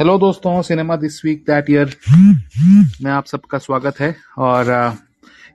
Hello 0.00 0.18
दोस्तों 0.18 0.62
cinema 0.62 0.96
this 0.96 1.24
week 1.24 1.44
that 1.46 1.70
year 1.70 1.96
में 3.02 3.10
आप 3.10 3.26
सबका 3.26 3.58
स्वागत 3.58 4.00
है 4.00 4.16
और 4.38 4.94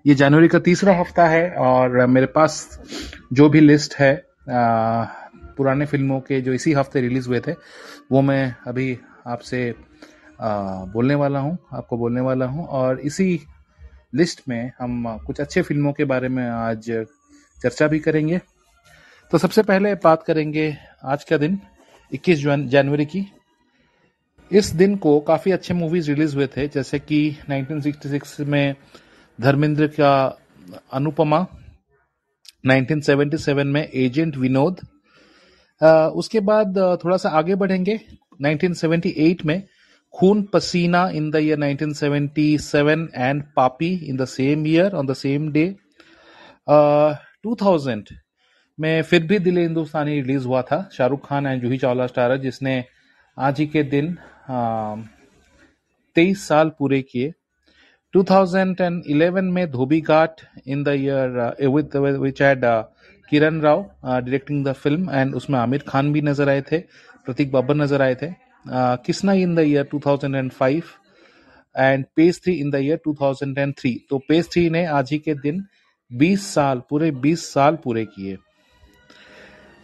ये 0.07 0.15
जनवरी 0.15 0.47
का 0.47 0.59
तीसरा 0.59 0.99
हफ़्ता 0.99 1.27
है 1.27 1.51
और 1.51 2.05
मेरे 2.05 2.25
पास 2.25 2.79
जो 3.33 3.49
भी 3.49 3.59
लिस्ट 3.59 3.95
है 3.95 4.25
पुराने 5.57 5.85
फ़िल्मों 5.85 6.19
के 6.19 6.41
जो 6.41 6.53
इसी 6.53 6.73
हफ़्ते 6.73 7.01
रिलीज़ 7.01 7.27
हुए 7.27 7.39
थे, 7.39 7.51
वो 8.11 8.21
मैं 8.21 8.55
अभी 8.67 8.99
आपसे 9.27 9.75
बोलने 10.93 11.15
वाला 11.15 11.39
हूँ, 11.39 11.57
आपको 11.73 11.97
बोलने 11.97 12.21
वाला 12.21 12.45
हूँ 12.45 12.65
और 12.65 12.99
इसी 12.99 13.41
लिस्ट 14.15 14.41
में 14.49 14.71
हम 14.79 15.17
कुछ 15.17 15.41
अच्छे 15.41 15.61
फ़िल्मों 15.61 15.93
के 15.93 16.05
बारे 16.05 16.29
में 16.29 16.49
आज 16.49 17.05
चर्चा 17.63 17.87
भी 17.87 17.99
करेंगे। 17.99 18.41
तो 19.31 19.37
सबसे 19.37 19.63
पहले 19.63 19.95
बात 19.95 20.23
करेंगे 20.23 20.77
आज 21.03 21.23
का 21.23 21.37
दिन 21.37 21.59
21 22.13 22.39
जन- 22.43 22.67
जनवरी 22.67 23.05
की। 23.05 23.33
इस 24.51 24.71
दिन 24.75 24.95
को 24.95 25.19
काफ़ी 25.19 25.51
अच्छे 25.51 25.73
मूवीज़ 25.73 26.09
रिलीज़ 26.11 26.35
हुए 26.35 26.47
थे, 26.47 26.67
जैसे 26.67 26.99
कि 26.99 27.37
1966 27.49 28.39
में 28.47 28.75
धर्मेंद्र 29.39 29.87
का 29.99 30.37
अनुपमा 30.93 31.45
1977 32.67 33.63
में 33.65 33.81
एजेंट 33.83 34.37
विनोद 34.37 34.79
उसके 36.15 36.39
बाद 36.41 36.77
थोड़ा 37.03 37.17
सा 37.17 37.29
आगे 37.29 37.55
बढ़ेंगे 37.55 37.99
1978 38.45 39.45
में 39.45 39.61
Khoon 40.13 40.41
Pasina 40.53 41.07
in 41.15 41.29
the 41.31 41.35
year 41.35 41.57
1977 41.59 43.07
and 43.15 43.43
Paapi 43.55 43.93
in 44.09 44.17
the 44.17 44.25
same 44.27 44.67
year 44.67 44.95
on 44.95 45.07
the 45.07 45.13
same 45.15 45.51
day 45.51 45.65
2000 47.47 48.13
में 48.79 49.01
फिर 49.01 49.23
भी 49.27 49.39
दिल 49.39 49.57
हिंदुस्तानी 49.57 50.21
रिलीज़ 50.21 50.45
हुआ 50.45 50.61
था, 50.61 50.89
शाहरुख 50.93 51.27
खान 51.27 51.47
एंड 51.47 51.61
जूही 51.61 51.77
चावला 51.77 52.07
स्टारर 52.07 52.37
जिसने 52.37 52.83
आज 53.37 53.59
ही 53.59 53.65
के 53.67 53.81
दिन 53.85 54.17
तेईस 56.15 56.47
साल 56.47 56.69
पूरे 56.79 57.01
किए। 57.01 57.33
2011 58.13 59.51
में 59.51 59.69
Dhobi 59.71 59.99
Ghat 60.01 60.41
in 60.67 60.83
the 60.83 60.93
year 60.99 61.67
with 61.67 61.95
which 61.95 62.41
had 62.41 62.61
Kiran 63.31 63.59
Rao 63.61 63.83
directing 64.05 64.65
the 64.65 64.73
film 64.73 65.09
and 65.09 65.35
उसमें 65.35 65.59
आमिर 65.59 65.83
खान 65.87 66.11
भी 66.13 66.21
नज़र 66.21 66.49
आए 66.49 66.61
थे, 66.71 66.79
प्रतीक 67.27 67.51
बब्बर 67.51 67.75
नज़र 67.75 68.01
आए 68.01 68.15
थे। 68.15 68.31
Kisna 69.05 69.33
in 69.35 69.55
the 69.55 69.59
year 69.59 69.87
2005 69.93 70.83
and 71.75 72.05
page 72.15 72.41
three 72.43 72.53
in 72.55 72.71
the 72.71 72.75
year 72.77 72.99
2003 73.07 73.97
तो 74.09 74.17
पेज 74.27 74.51
थ्री 74.51 74.69
ने 74.69 74.85
आज 74.87 75.11
ही 75.11 75.17
के 75.19 75.33
दिन 75.35 75.63
20 76.11 76.51
साल 76.53 76.81
पूरे 76.89 77.11
20 77.23 77.45
साल 77.45 77.75
पूरे 77.83 78.05
किए। 78.07 78.37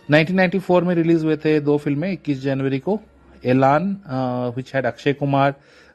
1994 0.09 0.84
में 0.84 0.96
रिलीज़ 0.96 1.26
हुए 1.26 1.38
थे 1.38 1.59
दो 1.62 1.78
फ़िल्में 1.78 2.12
21 2.12 2.40
जनवरी 2.42 2.80
को। 2.80 3.00
Elaan 3.46 3.96
which 4.58 4.74
had 4.76 4.86
Akshay 4.86 5.14
Kumar 5.14 5.54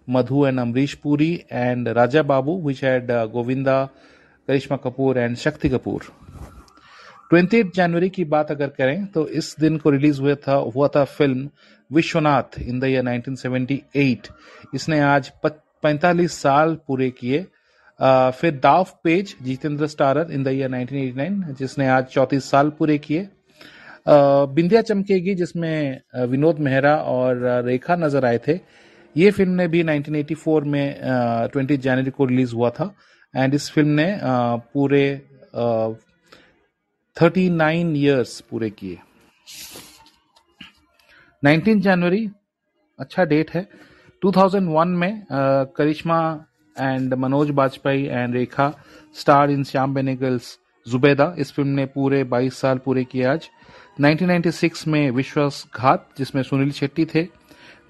Madhu 0.08 0.46
and 0.46 0.60
Amrish 0.60 0.94
Puri 0.94 1.32
and 1.52 1.88
Raja 1.98 2.22
Babu 2.24 2.60
which 2.66 2.84
had 2.84 3.10
Govinda 3.32 3.84
Karisma 4.48 4.76
Kapoor 4.84 5.18
and 5.18 5.36
Shakti 5.36 5.68
Kapoor 5.68 6.12
28 7.32 7.74
जनवरी 7.74 8.08
की 8.08 8.24
बात 8.26 8.50
अगर 8.50 8.68
करें 8.78 9.06
तो 9.06 9.26
इस 9.38 9.54
दिन 9.60 9.76
को 9.78 9.90
रिलीज़ 9.90 10.20
हुआ 10.20 10.34
था 10.46 10.54
हुआ 10.74 10.88
था 10.88 11.04
film 11.04 11.48
Vishwanath 11.90 12.58
in 12.60 12.80
the 12.80 12.84
year 12.84 13.04
1978 13.04 14.30
इसने 14.74 15.00
आज 15.00 15.30
पैंतालीस 15.42 16.32
साल 16.42 16.74
पूरे 16.86 17.10
किए। 17.10 17.46
फिर 18.00 18.58
Daav 18.62 18.86
Pech 19.04 19.34
Jeetendra 19.42 19.86
starrer 19.86 20.32
in 20.32 20.42
the 20.44 20.48
year 20.48 20.70
1989 20.70 21.54
जिसने 21.58 21.88
आज 21.88 22.04
चौंतीस 22.06 22.50
साल 22.50 22.70
पूरे 22.78 22.98
किए। 22.98 23.28
बिंदिया 24.08 24.80
चमकेगी, 24.82 25.34
जिसमें 25.34 26.00
विनोद 26.28 26.58
मेहरा 26.60 26.94
और 26.96 27.40
रेखा 27.64 27.96
नज़र 27.96 28.24
आए 28.24 28.38
थे। 28.46 28.58
ये 29.16 29.30
फ़िल्म 29.30 29.52
ने 29.52 29.66
भी 29.68 29.82
1984 29.84 30.64
में 30.64 30.96
ट्वेंटी 31.52 31.76
जनवरी 31.76 32.10
को 32.10 32.24
रिलीज़ 32.24 32.54
हुआ 32.54 32.70
था। 32.70 32.94
एंड 33.34 33.54
इस 33.54 33.70
फ़िल्म 33.70 33.88
ने 33.90 34.18
पूरे 34.74 35.04
थर्टी 37.16 37.48
नाइन 37.50 37.94
ईयर्स 37.96 38.40
पूरे 38.50 38.70
किए। 38.70 38.98
19 41.42 41.80
जनवरी 41.82 42.28
अच्छा 42.98 43.24
डेट 43.24 43.50
है। 43.50 43.66
2001 44.22 44.94
में 44.96 45.24
Karisma 45.76 46.20
and 46.76 47.14
Manoj 47.14 47.50
Bajpayee 47.50 48.06
and 48.06 48.34
Rekha 48.34 48.72
star 49.16 49.50
in 49.50 49.64
Shyam 49.64 49.94
Benegal's 49.94 50.58
Zubeidaa, 50.90 51.34
इस 51.38 51.52
फ़िल्म 51.52 51.68
ने 51.68 51.86
पूरे 51.86 52.22
22 52.24 52.60
साल 52.60 52.78
पूरे 52.84 53.04
किए 53.04 53.24
आज। 53.26 53.48
1996 54.00 54.86
में 54.88 55.10
विश्वासघात, 55.10 56.08
जिसमें 56.18 56.42
सुनील 56.42 56.70
शेट्टी 56.72 57.04
थे। 57.14 57.26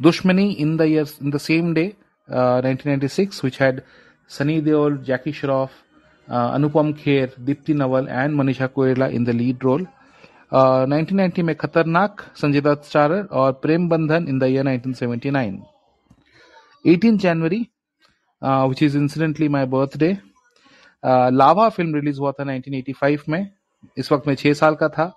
Dushmani 0.00 0.50
in 0.52 0.76
the 0.76 0.82
year 0.82 1.06
in 1.22 1.30
the 1.30 1.36
same 1.38 1.72
day 1.74 1.92
1996 2.28 3.40
which 3.44 3.60
had 3.60 3.80
Sunny 4.30 4.60
Deol 4.60 4.96
Jackie 5.06 5.32
Shroff 5.32 5.70
Anupam 6.28 6.92
Kher 6.92 7.32
Deepti 7.40 7.74
Naval 7.74 8.08
and 8.10 8.34
Manisha 8.36 8.66
Koirala 8.66 9.06
in 9.16 9.24
the 9.24 9.30
lead 9.30 9.64
role 9.64 9.86
1990 10.52 11.42
में 11.42 11.54
खतरनाक 11.56 12.20
संजय 12.36 12.60
दत्त 12.60 12.84
स्टारर 12.88 13.22
और 13.32 13.52
Prem 13.62 13.88
Bandhan 13.88 14.26
in 14.28 14.38
the 14.38 14.44
year 14.44 14.64
1979 14.66 15.58
18 16.84 17.16
January 17.22 17.60
which 18.42 18.82
is 18.82 18.96
incidentally 18.98 19.48
my 19.48 19.66
birthday 19.74 20.16
Lava 21.04 21.68
film 21.68 21.94
release 21.94 22.18
हुआ 22.20 22.32
था 22.32 22.44
1985 22.44 23.28
में। 23.28 23.50
इस 23.98 24.12
वक्त 24.12 24.26
मैं 24.28 24.34
छह 24.34 24.52
साल 24.52 24.74
का 24.74 24.88
था। 24.88 25.12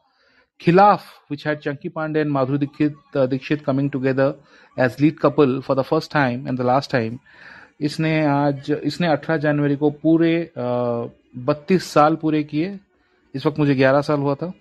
Khilaaf 0.61 1.03
which 1.31 1.47
had 1.47 1.57
Chunky 1.57 1.89
Pandey 1.89 2.19
and 2.19 2.29
Madhuri 2.31 2.57
Dixit 2.57 3.17
Dixit 3.29 3.63
coming 3.65 3.89
together 3.91 4.33
as 4.77 4.95
lead 5.01 5.19
couple 5.19 5.59
for 5.67 5.77
the 5.77 5.81
first 5.81 6.11
time 6.13 6.47
and 6.47 6.57
the 6.57 6.61
last 6.61 6.91
time 6.91 7.17
इसने 7.81 8.25
आज, 8.25 8.71
इसने 8.71 9.07
18 9.07 9.37
जनवरी 9.37 9.75
को 9.75 9.89
पूरे 10.03 10.51
बत्तीस 10.57 11.83
साल 11.93 12.15
पूरे 12.21 12.43
किए। 12.43 12.77
इस 13.35 13.45
वक्त 13.45 13.59
मुझे 13.59 13.75
11 13.75 14.01
साल 14.01 14.19
हुआ 14.19 14.35
था। 14.35 14.51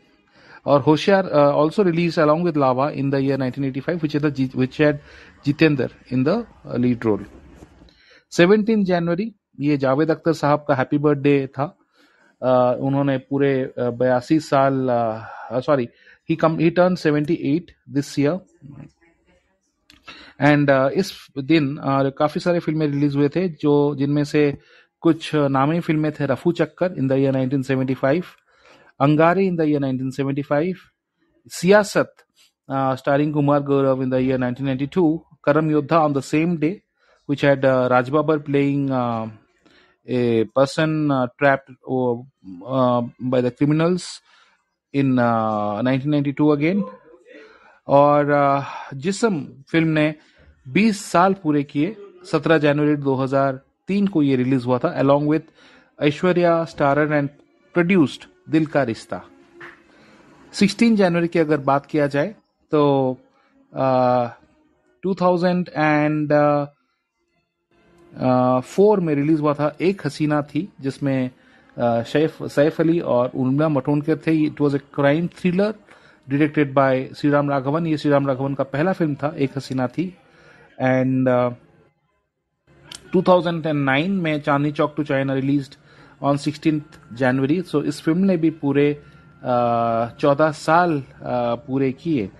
और 0.66 0.80
Hoshiyar 0.80 1.28
also 1.28 1.82
release 1.82 2.20
along 2.20 2.44
with 2.44 2.56
Lava 2.56 2.88
in 2.90 3.10
the 3.10 3.14
year 3.14 3.38
1985 3.38 4.02
which 4.02 4.14
is 4.14 4.22
the, 4.24 4.48
which 4.56 4.80
had 4.80 4.98
Jeetendra 5.44 5.90
in 6.12 6.24
the 6.24 6.44
lead 6.78 7.04
role 7.04 7.24
17 8.32 8.84
जनवरी 8.84 9.32
ये 9.60 9.76
जावेद 9.76 10.10
अख्तर 10.10 10.32
साहब 10.32 10.64
का 10.68 10.74
हैप्पी 10.74 10.98
बर्थडे 10.98 11.46
था। 11.46 11.78
अ, 12.42 12.76
उन्होंने 12.80 13.18
पूरे 13.18 13.72
बयासी 13.78 14.40
साल 14.40 14.86
sorry 15.52 15.88
he 16.30 16.36
come 16.36 16.58
he 16.58 16.70
turn 16.70 16.96
78 16.96 17.70
this 17.90 18.18
year 18.18 18.40
and 20.40 20.70
इस 20.70 21.26
दिन 21.38 21.76
uh, 21.76 22.12
काफ़ी 22.18 22.40
सारे 22.40 22.58
फ़िल्में 22.58 22.86
रिलीज़ 22.86 23.16
हुए 23.16 23.28
थे 23.28 23.48
जो 23.48 23.94
जिनमें 23.94 24.24
से 24.24 24.58
कुछ 25.00 25.34
नामी 25.34 25.80
फ़िल्में 25.80 26.12
थे 26.12 26.26
Rafoo 26.26 26.52
Chakkar 26.52 26.94
in 26.98 27.08
the 27.08 27.12
year 27.12 27.34
1975 27.34 28.22
Angaaray 29.00 29.46
in 29.46 29.56
the 29.56 29.60
year 29.60 29.80
1975 29.80 30.74
Siyasat 31.52 32.14
starring 32.70 33.34
Kumar 33.34 33.60
Gaurav 33.60 34.02
in 34.02 34.10
the 34.10 34.14
year 34.14 34.38
1992 34.38 35.18
Karam 35.44 35.70
Yoddha 35.70 35.98
on 35.98 36.12
the 36.12 36.20
same 36.20 36.56
day 36.56 36.82
which 37.28 37.44
uh, 37.44 37.56
Babbar 37.56 38.44
playing 38.44 38.90
uh, 38.90 39.28
a 40.06 40.44
person 40.44 41.10
uh, 41.10 41.26
trapped 41.38 41.70
uh, 41.88 42.12
uh, 42.66 43.02
by 43.20 43.40
the 43.40 43.50
criminals 43.50 44.20
in 44.92 45.18
uh, 45.18 45.82
1992 45.82 46.52
again. 46.52 46.84
और 47.88 48.30
uh, 48.30 48.64
Jism 48.94 49.46
film 49.70 49.88
ने 49.88 50.14
20 50.68 50.92
साल 50.92 51.34
पूरे 51.34 51.62
किए। 51.62 51.96
17 52.32 52.58
जनवरी 52.58 52.96
2003 52.96 54.08
को 54.08 54.22
ये 54.22 54.36
release 54.36 54.64
हुआ 54.64 54.78
था 54.78 55.00
along 55.00 55.26
with 55.26 55.42
Aishwarya 56.02 56.64
starrer 56.64 57.12
and 57.12 57.28
produced 57.74 58.24
Dil 58.50 58.66
Ka 58.66 58.82
Rishta. 58.82 59.22
16 60.52 60.96
जनवरी 60.96 61.28
की 61.28 61.38
अगर 61.38 61.58
बात 61.58 61.86
किया 61.86 62.06
जाए 62.06 62.34
तो 62.70 63.16
टू 65.02 65.14
थाउज़ेंड 65.14 65.68
एंड 65.68 66.32
फोर 68.14 69.00
में 69.00 69.14
रिलीज़ 69.14 69.40
हुआ 69.40 69.54
था 69.54 69.76
एक 69.80 70.06
हसीना 70.06 70.40
थी 70.42 70.68
जिसमें 70.80 71.30
अ, 71.76 72.02
सैफ 72.06 72.80
अली 72.80 72.98
और 73.00 73.30
उर्मिला 73.34 73.68
मटोनकर 73.68 74.16
थे। 74.26 74.32
It 74.44 74.60
was 74.60 74.74
a 74.74 74.78
crime 74.94 75.26
thriller 75.38 75.74
directed 76.28 76.72
by 76.74 77.08
Sriram 77.30 77.50
Raghavan. 77.50 77.86
ये 77.86 77.96
श्री 77.96 78.10
राम 78.10 78.26
राघवन 78.26 78.54
का 78.54 78.64
पहला 78.64 78.92
फ़िल्म 78.92 79.14
था 79.14 79.34
एक 79.38 79.56
हसीना 79.56 79.86
थी। 79.86 80.04
एंड 80.80 81.28
uh, 81.28 81.52
2009 83.16 84.08
में 84.22 84.40
Chandni 84.40 84.72
Chowk 84.72 84.94
to 84.96 85.02
China 85.04 85.34
release 85.34 85.68
on 86.22 86.36
16 86.38 86.80
जनवरी 87.12 87.60
सो 87.62 87.82
इस 87.82 88.00
फ़िल्म 88.02 88.18
ने 88.18 88.36
भी 88.36 88.50
पूरे 88.50 88.92
चौदह 90.20 90.48
uh, 90.50 90.56
साल 90.56 90.98
अ, 91.00 91.54
पूरे 91.66 91.92
किए। 91.92 92.30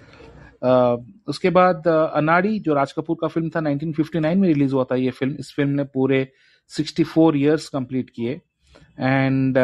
उसके 1.30 1.50
बाद 1.50 1.88
अनाड़ी, 1.88 2.58
जो 2.60 2.74
राज 2.74 2.92
कपूर 2.92 3.16
का 3.20 3.28
फ़िल्म 3.28 3.48
था 3.50 3.60
1959 3.60 4.36
में 4.36 4.48
रिलीज़ 4.48 4.74
हुआ 4.74 4.84
था 4.84 4.96
ये 4.96 5.10
फ़िल्म। 5.12 5.36
इस 5.40 5.52
फ़िल्म 5.56 5.70
ने 5.70 5.84
पूरे 5.94 6.26
64 6.70 7.36
इयर्स 7.36 7.68
कंप्लीट 7.68 8.10
किए। 8.10 8.40
And 9.00 9.54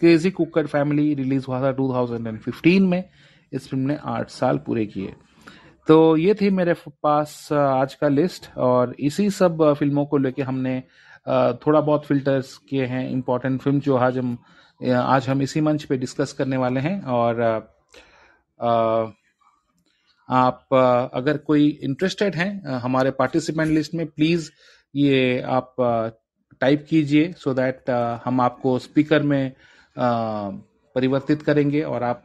crazy 0.00 0.30
Cukkad 0.30 0.66
family 0.66 1.14
release 1.14 1.44
हुआ 1.48 1.60
था 1.62 1.72
2015 1.72 2.86
में। 2.88 3.04
इस 3.52 3.68
फ़िल्म 3.68 3.86
ने 3.86 3.98
आठ 4.04 4.30
साल 4.30 4.58
पूरे 4.66 4.86
किए। 4.86 5.14
तो 5.88 6.16
ये 6.16 6.34
थी 6.40 6.50
मेरे 6.50 6.74
पास 7.02 7.48
आज 7.52 7.94
का 7.94 8.08
लिस्ट 8.08 8.50
और 8.58 8.94
इसी 9.00 9.28
सब 9.30 9.72
फ़िल्मों 9.78 10.04
को 10.06 10.18
लेके 10.18 10.42
हमने 10.42 10.80
थोड़ा 11.66 11.80
बहुत 11.80 12.04
फिल्टर्स 12.06 12.56
किए 12.68 12.86
हैं। 12.86 13.08
इम्पोर्टेंट 13.10 13.60
फ़िल्म 13.60 13.80
जो 13.80 13.96
आज 13.96 14.18
हम 14.18 14.36
आज 14.80 15.28
हम 15.28 15.42
इसी 15.42 15.60
मंच 15.60 15.84
पे 15.84 15.96
डिस्कस 15.98 16.32
करने 16.32 16.56
वाले 16.56 16.80
हैं। 16.80 17.00
और 17.02 17.42
आप 20.30 20.74
अगर 21.14 21.36
कोई 21.46 21.68
इंटरेस्टेड 21.82 22.34
हैं 22.34 22.78
हमारे 22.80 23.10
पार्टिसिपेंट 23.18 23.70
लिस्ट 23.70 23.94
में 23.94 24.06
प्लीज़ 24.06 24.50
ये 24.94 25.40
आप 25.40 25.74
टाइप 26.60 26.86
कीजिए 26.90 27.32
सो 27.38 27.54
दैट 27.54 27.90
हम 28.24 28.40
आपको 28.40 28.78
स्पीकर 28.78 29.22
में 29.22 29.52
परिवर्तित 29.96 31.42
करेंगे 31.42 31.82
और 31.82 32.02
आप 32.02 32.22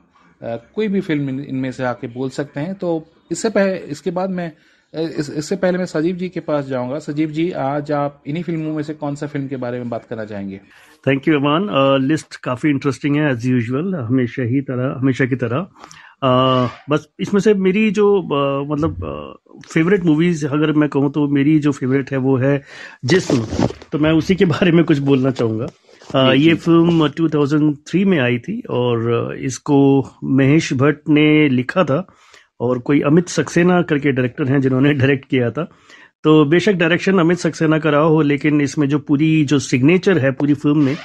कोई 0.76 0.88
भी 0.88 1.02
फ़िल्म 1.02 1.40
इनमें 1.42 1.72
से 1.72 1.84
आके 1.86 2.08
बोल 2.14 2.30
सकते 2.30 2.60
हैं। 2.60 2.74
तो 2.76 3.06
इससे 3.32 3.50
पहले 3.50 3.78
इसके 3.92 4.12
बाद 4.12 4.30
मैं 4.30 4.52
इस, 4.94 5.30
इससे 5.30 5.56
पहले 5.56 5.78
मैं 5.78 5.86
सजीव 5.86 6.16
जी 6.16 6.28
के 6.30 6.40
पास 6.40 6.66
जाऊँगा। 6.66 7.00
सजीव 7.00 7.30
जी 7.32 7.50
आज 7.52 7.92
आप 7.92 8.24
इन्हीं 8.28 8.44
फ़िल्मों 8.44 8.74
में 8.74 8.84
से 8.84 8.94
कौन 8.94 9.16
सा 9.16 9.28
फ़िल्म 9.28 9.48
के 9.48 9.58
बारे 9.58 9.80
में 9.80 9.90
बात 9.90 10.06
करना 10.06 10.26
चाहेंगे? 10.26 10.58
थैंक 11.08 11.28
यू 11.28 11.36
अमान 11.40 11.68
लिस्ट 12.02 12.36
काफ़ी 12.44 12.70
इंटरेस्टिंग 12.70 13.16
है 13.16 13.32
एज 13.32 13.46
यूजुअल 13.48 13.96
हमेशा 13.96 14.44
ही 14.52 14.62
तरह 14.70 14.96
हमेशा 15.00 15.26
की 15.26 15.36
तरह। 15.36 15.68
बस 16.24 17.08
इसमें 17.20 17.42
से 17.42 17.54
मेरी 17.54 17.92
जो 17.92 18.22
आ, 18.22 18.64
मतलब 18.74 18.96
फेवरेट 19.74 20.06
मूवीज़ 20.06 20.48
अगर 20.48 20.72
मैं 20.72 20.90
कहूँ 20.90 21.12
तो 21.12 21.28
मेरी 21.28 21.60
जो 21.60 21.72
फेवरेट 21.72 22.12
है 22.12 22.18
वो 22.18 22.38
है 22.38 22.64
जिसम। 23.06 23.38
तो 23.92 24.00
मैं 24.00 24.12
उसी 24.12 24.36
के 24.36 24.46
बारे 24.46 24.72
में 24.72 24.86
कुछ 24.86 24.98
बोलना 24.98 25.32
चाहूँगा। 25.32 25.68
आ, 26.16 26.34
ये 26.34 26.54
फ़िल्म 26.54 27.08
2003 27.08 28.06
में 28.06 28.20
आई 28.20 28.38
थी 28.38 28.62
और 28.70 29.36
इसको 29.40 29.78
महेश 30.24 30.74
भट्ट 30.74 31.10
ने 31.10 31.50
लिखा 31.50 31.84
था 31.84 32.08
और 32.60 32.80
कोई 32.80 33.02
अमित 33.02 33.30
सक्सेना 33.30 33.82
करके 33.82 34.12
डायरेक्टर 34.12 34.48
हैं 34.48 34.62
जिन्होंने 34.62 34.94
डायरेक्ट 34.94 35.26
किया 35.26 35.52
था। 35.52 35.68
तो 36.26 36.44
बेशक 36.46 36.74
डायरेक्शन 36.74 37.20
अमित 37.20 37.38
सक्सेना 37.38 37.78
का 37.80 37.90
रहा 37.90 38.02
हो 38.02 38.22
लेकिन 38.22 38.62
इसमें 38.62 38.88
जो 38.90 39.00
पूरी 39.00 39.44
जो 39.46 39.60
सिग्नेचर 39.62 40.18
है 40.18 40.32
पूरी 40.32 40.54
फ़िल्म 40.54 40.84
में 40.84 40.96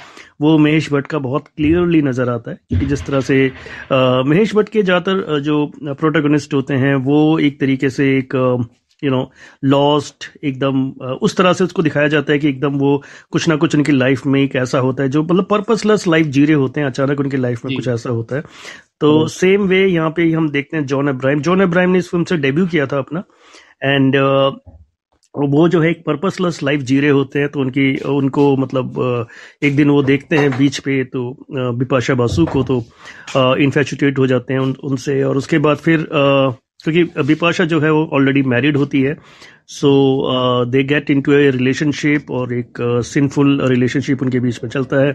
वो 0.41 0.57
महेश 0.57 0.91
भट्ट 0.93 1.07
का 1.07 1.19
बहुत 1.19 1.47
क्लियरली 1.47 2.01
नज़र 2.01 2.29
आता 2.29 2.51
है। 2.51 2.57
क्योंकि 2.69 2.85
जिस 2.85 3.05
तरह 3.05 3.21
से 3.21 3.47
आ, 3.47 4.23
महेश 4.23 4.55
भट्ट 4.55 4.69
के 4.69 4.83
ज़्यादातर 4.83 5.39
जो 5.39 5.65
प्रोटोगनिस्ट 5.79 6.53
होते 6.53 6.73
हैं 6.75 6.95
वो 7.05 7.37
एक 7.39 7.59
तरीके 7.59 7.89
से 7.89 8.09
एक 8.17 8.35
यू 9.03 9.11
नो 9.11 9.21
लॉस्ट 9.65 10.29
एकदम 10.43 10.89
उस 11.21 11.37
तरह 11.37 11.53
से 11.53 11.63
उसको 11.63 11.81
दिखाया 11.83 12.07
जाता 12.07 12.33
है 12.33 12.39
कि 12.39 12.49
एकदम 12.49 12.77
वो 12.79 13.01
कुछ 13.31 13.47
ना 13.49 13.55
कुछ 13.55 13.75
उनकी 13.75 13.91
लाइफ 13.91 14.25
में 14.25 14.41
एक 14.41 14.55
ऐसा 14.55 14.79
होता 14.79 15.03
है 15.03 15.09
जो 15.09 15.23
मतलब 15.23 15.47
पर्पसलेस 15.49 16.07
लाइफ 16.07 16.27
जी 16.27 16.45
रहे 16.45 16.55
होते 16.55 16.81
हैं 16.81 16.87
अचानक 16.87 17.19
उनकी 17.19 17.37
लाइफ 17.37 17.65
में 17.65 17.75
कुछ 17.75 17.87
ऐसा 17.87 18.09
होता 18.09 18.35
है। 18.35 18.41
तो 19.01 19.27
सेम 19.29 19.67
वे 19.67 19.85
यहाँ 19.85 20.09
पे 20.09 20.31
हम 20.31 20.49
देखते 20.49 20.77
हैं 20.77 20.85
जॉन 20.85 21.07
अब्राहिम 21.09 21.41
जॉन 21.41 21.61
अब्राहिम 21.61 21.89
ने 21.91 21.99
इस 21.99 22.09
फ़िल्म 22.09 22.23
से 22.23 22.37
डेब्यू 22.39 22.67
किया 22.67 22.85
था 22.85 22.97
अपना। 22.97 23.23
एंड 23.83 24.15
uh, 24.15 24.51
वो 25.37 25.69
जो 25.69 25.81
है 25.81 25.89
एक 25.89 26.03
पर्पसलेस 26.05 26.63
लाइफ 26.63 26.81
जी 26.81 26.99
रहे 26.99 27.09
होते 27.09 27.39
हैं 27.39 27.49
तो 27.49 27.59
उनकी 27.59 27.97
उनको 27.97 28.57
मतलब 28.57 29.27
एक 29.63 29.75
दिन 29.75 29.89
वो 29.89 30.03
देखते 30.03 30.37
हैं 30.37 30.57
बीच 30.57 30.79
पे 30.79 31.03
तो 31.03 31.45
बिपाशा 31.51 32.13
बासु 32.13 32.45
को 32.45 32.63
तो 32.63 32.83
इन्फेचुटेट 33.57 34.19
हो 34.19 34.27
जाते 34.27 34.53
हैं 34.53 34.59
उन, 34.59 34.75
उनसे। 34.83 35.23
और 35.23 35.37
उसके 35.37 35.57
बाद 35.57 35.77
फिर 35.77 36.07
क्योंकि 36.83 37.23
बिपाशा 37.23 37.65
जो 37.65 37.79
है 37.79 37.91
वो 37.91 38.09
ऑलरेडी 38.13 38.41
मैरिड 38.43 38.77
होती 38.77 39.01
है। 39.01 39.15
So 39.67 39.89
they 40.71 40.83
get 40.83 41.09
into 41.21 41.31
a 41.31 41.49
relationship 41.51 42.31
और 42.31 42.53
एक 42.53 42.77
सिंफुल 43.05 43.59
uh, 43.61 43.69
रिलेशनशिप 43.69 44.21
उनके 44.21 44.39
बीच 44.39 44.59
में 44.63 44.69
चलता 44.69 45.01
है। 45.01 45.11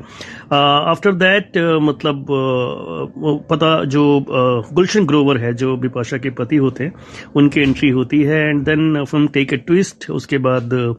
आफ्टर 0.53 1.11
uh, 1.13 1.19
दैट 1.19 1.59
uh, 1.59 1.81
मतलब 1.83 2.21
uh, 2.23 3.41
पता 3.51 3.85
जो 3.85 4.05
uh, 4.19 4.75
गुलशन 4.75 5.07
ग्रोवर 5.07 5.39
है 5.39 5.53
जो 5.55 5.77
बिपाशा 5.77 6.19
के 6.19 6.31
पति 6.31 6.57
होते 6.57 6.85
हैं 6.85 6.93
उनकी 7.37 7.61
एंट्री 7.61 7.91
होती 7.91 8.23
है। 8.23 8.39
And 8.49 8.65
then 8.65 9.05
film 9.05 9.27
take 9.29 9.53
a 9.53 9.57
twist 9.57 10.11
उसके 10.11 10.39
बाद 10.39 10.75
uh, 10.75 10.95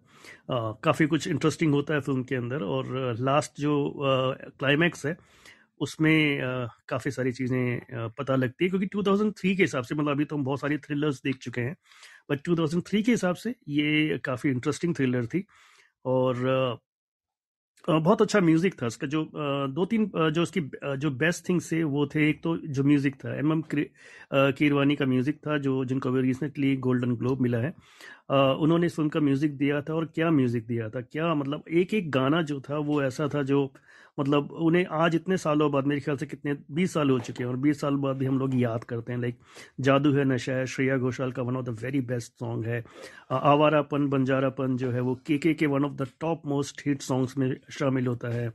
काफ़ी 0.84 1.06
कुछ 1.08 1.28
इंटरेस्टिंग 1.28 1.74
होता 1.74 1.94
है 1.94 2.00
फ़िल्म 2.00 2.24
के 2.24 2.36
अंदर। 2.36 2.64
और 2.64 3.16
लास्ट 3.20 3.52
uh, 3.52 3.62
जो 3.62 3.96
क्लाइमैक्स 4.60 5.00
uh, 5.00 5.06
है 5.06 5.18
उसमें 5.82 6.40
काफ़ी 6.90 7.12
सारी 7.12 7.32
चीज़ें 7.32 8.10
पता 8.18 8.36
लगती 8.36 8.64
है, 8.66 8.70
क्योंकि 8.70 8.88
2003 8.88 9.56
के 9.56 9.64
हिसाब 9.64 9.84
से 9.84 9.96
मतलब 9.96 10.12
अभी 10.12 10.26
तो 10.26 10.36
हम 10.36 10.44
बहुत 10.44 10.60
सारी 10.62 10.78
थ्रिलर्स 10.80 11.22
देख 11.24 11.38
चुके 11.42 11.62
हैं 11.62 11.76
बट 12.32 12.42
2003 12.50 13.04
के 13.04 13.12
हिसाब 13.12 13.36
से 13.36 13.56
ये 13.70 14.18
काफ़ी 14.26 14.50
इंटरेस्टिंग 14.50 14.96
थ्रिलर 14.96 15.26
थी 15.28 15.46
और 16.06 16.80
बहुत 17.88 18.22
अच्छा 18.22 18.40
म्यूज़िक 18.42 18.74
था 18.82 18.88
उसका, 18.88 19.08
जो 19.08 19.24
दो 19.70 19.86
तीन 19.86 20.10
जो 20.34 20.42
उसकी 20.44 20.62
जो 20.98 21.10
बेस्ट 21.14 21.48
थिंग्स 21.50 21.72
थे, 21.72 21.84
वो 21.84 22.06
थे, 22.16 22.30
एक 22.30 22.42
तो 22.44 22.56
जो 22.58 22.84
म्यूज़िक 22.84 23.16
था 23.24 23.38
एम 23.38 23.52
एम 23.52 23.62
कीरवानी 23.72 24.96
का 24.96 25.06
म्यूज़िक 25.06 25.38
था, 25.48 25.58
जो 25.58 25.84
जिनको 25.86 26.10
अभी 26.10 26.22
रिसेंटली 26.22 26.76
गोल्डन 26.78 27.16
ग्लोब 27.16 27.42
मिला 27.42 27.58
है 27.58 27.74
उन्होंने 28.30 28.86
इस 28.86 28.96
फ़िल्म 28.96 29.10
का 29.10 29.20
म्यूज़िक 29.20 29.58
दिया 29.58 29.82
था 29.82 29.94
और 29.94 30.06
क्या 30.16 30.30
म्यूज़िक 30.32 30.66
दिया 30.68 30.90
था? 30.90 31.02
क्या 31.02 31.34
मतलब 31.36 31.64
एक 31.72 31.94
एक 31.94 32.10
गाना 32.12 32.42
जो 32.44 32.60
था 32.62 32.78
वो 32.80 33.02
ऐसा 33.04 33.28
था 33.36 33.44
जो 33.44 33.70
मतलब 34.18 34.52
उन्हें 34.52 34.86
आज 34.98 35.16
इतने 35.16 35.38
सालों 35.38 35.70
बाद 35.72 35.86
मेरे 35.88 36.02
ख्याल 36.02 36.18
से 36.18 36.26
कितने, 36.26 36.56
बीस 36.72 36.94
साल 36.94 37.10
हो 37.10 37.18
चुके 37.20 37.44
हैं 37.44 37.50
और 37.50 37.58
बीस 37.58 37.82
साल 37.82 37.96
बाद 37.96 38.16
भी 38.18 38.26
हम 38.26 38.40
लोग 38.40 38.56
याद 38.56 38.84
करते 38.84 39.14
हैं। 39.14 39.20
लाइक 39.20 39.38
जादू 39.80 40.12
है 40.14 40.24
नशा 40.26 40.54
है, 40.54 40.66
श्रेया 40.66 40.98
घोषाल 40.98 41.32
का 41.32 41.42
one 41.42 41.58
of 41.58 41.66
the 41.66 41.78
very 41.82 42.02
best 42.02 42.32
song 42.34 42.66
है। 42.66 42.84
आवारापन, 43.32 44.08
बंजारापन 44.10 44.78
जो 44.78 44.92
है 44.92 45.02
वो 45.02 45.16
के 45.28 45.38
के 45.38 45.54
के 45.54 45.66
one 45.68 45.86
of 45.86 45.94
the 45.94 46.08
top 46.22 46.46
most 46.46 46.82
hit 46.86 47.02
songs 47.02 47.38
में 47.38 47.56
शामिल 47.80 48.08
होता 48.08 48.34
है। 48.34 48.52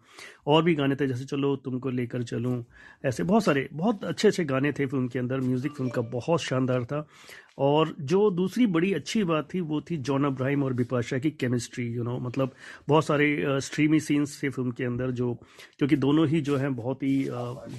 और 0.47 0.63
भी 0.63 0.75
गाने 0.75 0.97
थे 0.97 1.07
जैसे 1.07 1.25
चलो 1.25 1.55
तुमको 1.57 1.91
लेकर 1.91 2.23
चलूँ, 2.23 2.65
ऐसे 3.05 3.23
बहुत 3.23 3.45
सारे, 3.45 3.69
बहुत 3.73 4.05
अच्छे 4.05 4.29
अच्छे 4.29 4.45
गाने 4.45 4.73
थे 4.73 4.87
फ़िल्म 4.87 5.09
के 5.09 5.19
अंदर। 5.19 5.41
म्यूज़िक 5.41 5.73
फ़िल्म 5.73 5.91
का 5.91 6.03
बहुत 6.11 6.43
शानदार 6.43 6.85
था। 6.85 7.07
और 7.59 7.95
जो 8.01 8.31
दूसरी 8.31 8.67
बड़ी 8.67 8.93
अच्छी 8.93 9.25
बात 9.25 9.49
थी 9.55 9.61
वो 9.61 9.81
थी 9.81 9.97
जॉन 9.97 10.25
अब्राहिम 10.25 10.63
और 10.63 10.73
बिपाशा 10.73 11.19
की 11.19 11.31
केमिस्ट्री 11.31 11.87
यू 11.87 12.03
नो 12.03 12.19
मतलब 12.19 12.55
बहुत 12.89 13.05
सारे 13.05 13.61
स्ट्रीमी 13.61 14.01
सीन्स 14.01 14.43
थे 14.43 14.49
फ़िल्म 14.49 14.71
के 14.71 14.85
अंदर 14.85 15.11
जो 15.11 15.33
क्योंकि 15.79 15.97
दोनों 15.97 16.27
ही 16.29 16.41
जो 16.41 16.57
है 16.57 16.69
बहुत 16.71 17.03
ही 17.03 17.27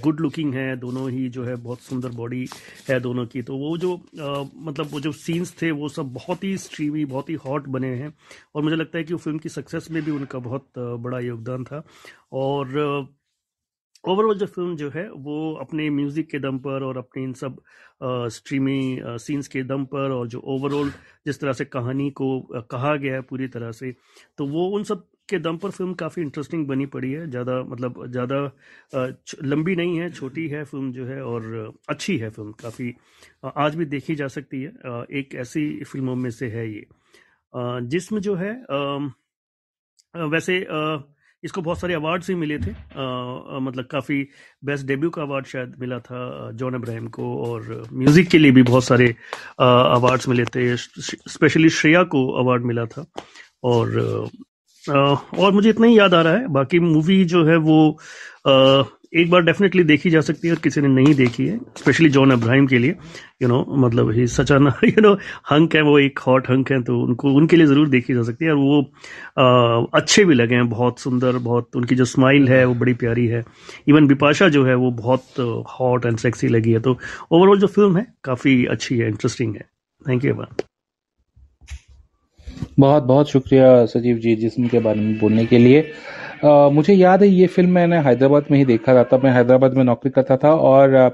गुड 0.02 0.20
लुकिंग 0.20 0.54
है 0.54 0.76
दोनों 0.78 1.10
ही 1.12 1.28
जो 1.30 1.44
है 1.44 1.56
बहुत 1.56 1.82
सुंदर 1.82 2.10
बॉडी 2.10 2.48
है 2.90 3.00
दोनों 3.00 3.26
की। 3.26 3.42
तो 3.42 3.58
वो 3.58 3.78
जो 3.78 3.96
आ, 3.96 4.44
मतलब 4.56 4.88
वो 4.92 5.00
जो 5.00 5.12
सीन्स 5.12 5.56
थे 5.62 5.72
वो 5.72 5.90
सब 5.90 6.14
बहुत 6.14 6.44
ही 6.44 6.58
स्ट्रीमी 6.58 7.06
बहुत 7.06 7.30
ही 7.30 7.36
हॉट 7.46 7.68
बने 7.68 7.96
हैं 7.96 8.14
और 8.56 8.64
मुझे 8.64 8.76
लगता 8.76 8.98
है 8.98 9.04
कि 9.04 9.14
वो 9.14 9.20
फ़िल्म 9.20 9.38
की 9.38 9.50
सक्सेस 9.50 9.88
में 9.92 10.04
भी 10.04 10.12
उनका 10.12 10.40
बहुत 10.40 10.68
बड़ा 10.78 11.20
योगदान 11.20 11.64
था। 11.64 11.84
और 12.34 13.08
ओवरऑल 14.04 14.38
जो 14.38 14.46
फ़िल्म 14.48 14.76
जो 14.76 14.90
है, 14.90 15.10
वो 15.10 15.54
अपने 15.62 15.90
म्यूज़िक 15.90 16.30
के 16.30 16.40
दम 16.40 16.58
पर 16.60 16.84
और 16.84 16.98
अपने 16.98 17.24
इन 17.24 17.34
सब 17.34 17.62
स्ट्रीमी 18.34 19.00
सीन्स 19.20 19.48
के 19.48 19.64
दम 19.64 19.86
पर 19.86 20.12
और 20.12 20.28
जो 20.28 20.40
ओवरऑल 20.56 20.90
जिस 21.26 21.40
तरह 21.40 21.54
से 21.54 21.66
कहानी 21.66 22.10
को 22.12 22.40
कहा 22.72 22.96
गया 22.96 23.14
है 23.14 23.22
पूरी 23.24 23.48
तरह 23.48 23.72
से 23.72 23.94
तो 24.38 24.48
वो 24.48 24.68
उन 24.78 24.84
सब 24.84 25.08
के 25.30 25.38
दम 25.40 25.58
पर 25.58 25.70
फ़िल्म 25.72 25.94
काफ़ी 25.94 26.22
इंटरेस्टिंग 26.22 26.66
बनी 26.68 26.86
पड़ी 26.86 27.12
है। 27.12 27.30
ज़्यादा 27.30 27.62
मतलब 27.64 28.06
ज़्यादा 28.12 28.40
लंबी 29.44 29.76
नहीं 29.76 29.98
है, 30.00 30.10
छोटी 30.12 30.48
है 30.48 30.64
फ़िल्म 30.64 30.92
जो 30.94 31.06
है 31.06 31.22
और 31.24 31.74
अच्छी 31.90 32.18
है 32.18 32.30
फ़िल्म 32.30 32.52
काफ़ी 32.62 32.94
आज 33.58 33.76
भी 33.76 33.86
देखी 33.86 34.16
जा 34.16 34.28
सकती 34.28 34.62
है। 34.62 34.72
एक 35.20 35.36
ऐसी 35.42 35.84
फ़िल्मों 35.84 36.16
में 36.16 36.30
से 36.32 36.48
है 36.50 36.68
ये। 36.70 36.86
जिसमें 37.88 38.22
जो 38.22 38.36
है 38.36 38.52
वैसे 40.16 40.60
इसको 41.44 41.62
बहुत 41.62 41.80
सारे 41.80 41.94
अवार्ड्स 41.94 42.28
भी 42.28 42.36
मिले 42.36 42.58
थे। 42.58 42.72
आ, 42.72 43.60
मतलब 43.60 43.86
काफ़ी 43.86 44.22
बेस्ट 44.66 44.86
डेब्यू 44.86 45.10
का 45.10 45.22
अवार्ड 45.22 45.46
शायद 45.46 45.76
मिला 45.80 46.00
था 46.00 46.52
जॉन 46.52 46.74
अब्राहम 46.74 47.08
को 47.08 47.36
और 47.46 47.88
म्यूज़िक 47.94 48.30
के 48.30 48.38
लिए 48.38 48.52
भी 48.52 48.64
बहुत 48.64 48.84
सारे 48.84 49.16
अवार्ड्स 49.60 50.28
मिले 50.28 50.46
थे। 50.46 50.76
स्पेशली 50.78 51.70
श्रेया 51.70 52.04
को 52.04 52.28
अवार्ड 52.40 52.64
मिला 52.64 52.86
था। 52.86 53.06
और 53.64 54.30
आ, 54.86 54.98
और 55.40 55.52
मुझे 55.52 55.70
इतना 55.70 55.88
ही 55.88 55.98
याद 56.00 56.14
आ 56.14 56.22
रहा 56.22 56.34
है। 56.34 56.48
बाकी 56.48 56.80
मूवी 56.80 57.24
जो 57.26 57.46
है 57.46 57.58
वो 57.58 58.00
आ, 58.48 58.84
एक 59.14 59.30
बार 59.30 59.42
डेफिनेटली 59.42 59.84
देखी 59.84 60.10
जा 60.10 60.22
सकती 60.22 60.48
है 60.48 60.54
और 60.54 60.60
किसी 60.60 60.82
ने 60.82 60.88
नहीं 60.88 61.14
देखी 61.16 61.46
है 61.48 61.58
स्पेशली 61.78 62.10
जॉन 62.10 62.32
अब्राहिम 62.32 62.68
के 62.68 62.78
लिए। 62.78 62.90
यू 62.90 63.48
you 63.48 63.50
नो 63.50 63.60
know, 63.60 63.78
मतलब 63.80 64.12
ही 64.12 64.26
सच 64.28 64.52
यू 64.52 65.02
नो 65.02 65.14
हंक 65.52 65.76
है 65.76 65.82
वो 65.82 65.98
एक 66.00 66.20
हॉट 66.20 66.50
हंक 66.50 66.72
है 66.72 66.82
तो 66.84 67.00
उनको 67.02 67.34
उनके 67.34 67.56
लिए 67.56 67.68
ज़रूर 67.68 67.90
देखी 67.90 68.14
जा 68.14 68.24
सकती 68.24 68.46
है। 68.46 68.52
और 68.52 68.58
वो 68.58 68.82
आ, 69.40 69.86
अच्छे 70.00 70.26
भी 70.26 70.34
लगे 70.34 70.56
हैं 70.56 70.70
बहुत 70.70 71.00
सुंदर 71.00 71.38
बहुत 71.40 71.76
उनकी 71.76 71.96
जो 71.96 72.06
स्माइल 72.06 72.48
है 72.50 72.64
वो 72.66 72.74
बड़ी 72.76 72.94
प्यारी 72.96 73.28
है। 73.28 73.44
इवन 73.88 74.08
बिपाशा 74.08 74.50
जो 74.50 74.66
है 74.66 74.76
वो 74.76 74.92
बहुत 74.92 75.66
हॉट 75.80 76.06
एंड 76.06 76.18
सेक्सी 76.18 76.48
लगी 76.48 76.72
है। 76.72 76.80
तो 76.80 76.98
ओवरऑल 77.32 77.60
जो 77.60 77.68
फ़िल्म 77.70 77.98
है 77.98 78.08
काफ़ी 78.24 78.64
अच्छी 78.66 78.98
है 78.98 79.08
इंटरेस्टिंग 79.08 79.56
है। 79.56 79.70
थैंक 80.02 80.26
यू 80.26 80.34
बहुत 82.80 83.04
बहुत 83.04 83.30
शुक्रिया 83.30 83.86
सजीव 83.86 84.18
जी 84.18 84.36
जिसम 84.36 84.68
के 84.68 84.80
बारे 84.80 85.00
में 85.00 85.18
बोलने 85.20 85.46
के 85.46 85.58
लिए। 85.58 85.82
आ, 86.46 86.70
मुझे 86.70 86.94
याद 86.94 87.24
है 87.24 87.28
ये 87.30 87.48
फ़िल्म 87.48 87.70
मैंने 87.70 87.98
हैदराबाद 87.98 88.46
में 88.52 88.58
ही 88.58 88.66
देखा 88.66 88.96
था 88.96 89.04
तब 89.04 89.24
मैं 89.24 89.32
हैदराबाद 89.32 89.74
में 89.74 89.84
नौकरी 89.84 90.12
करता 90.12 90.38
था 90.38 90.54
और 90.56 90.96
आ, 90.96 91.10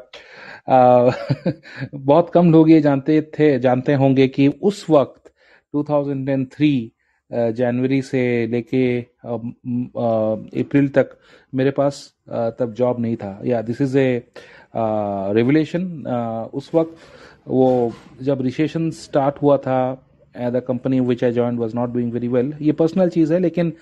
आ, 0.68 1.12
बहुत 1.96 2.30
कम 2.30 2.52
लोग 2.52 2.72
ये 2.72 2.82
जानते 2.82 3.22
थे 3.40 3.60
जानते 3.60 3.94
होंगे 3.94 4.28
कि 4.28 4.48
उस 4.48 4.86
वक्त 4.90 5.32
2003 5.74 7.52
जनवरी 7.54 8.02
से 8.02 8.22
लेके 8.48 9.00
अप्रैल 9.02 10.88
तक 10.88 11.18
मेरे 11.56 11.72
पास 11.72 12.14
तब 12.60 12.74
जॉब 12.78 13.00
नहीं 13.00 13.16
था। 13.16 13.40
या 13.46 13.62
दिस 13.62 13.82
इज़ 13.82 13.98
ए 13.98 14.24
रेवलेशन 15.36 15.84
उस 16.54 16.72
वक्त 16.76 16.96
वो 17.48 17.92
जब 18.22 18.42
रिसेशन 18.42 18.90
स्टार्ट 18.92 19.42
हुआ 19.42 19.58
था 19.58 19.80
the 20.36 20.62
company 20.68 21.00
which 21.00 21.24
I 21.24 21.32
join 21.32 21.58
was 21.58 21.76
not 21.76 21.90
doing 21.94 22.12
very 22.14 22.28
well 22.28 22.54
ये 22.62 22.72
पर्सनल 22.74 23.10
चीज़ 23.10 23.34
है 23.34 23.40
लेकिन 23.40 23.74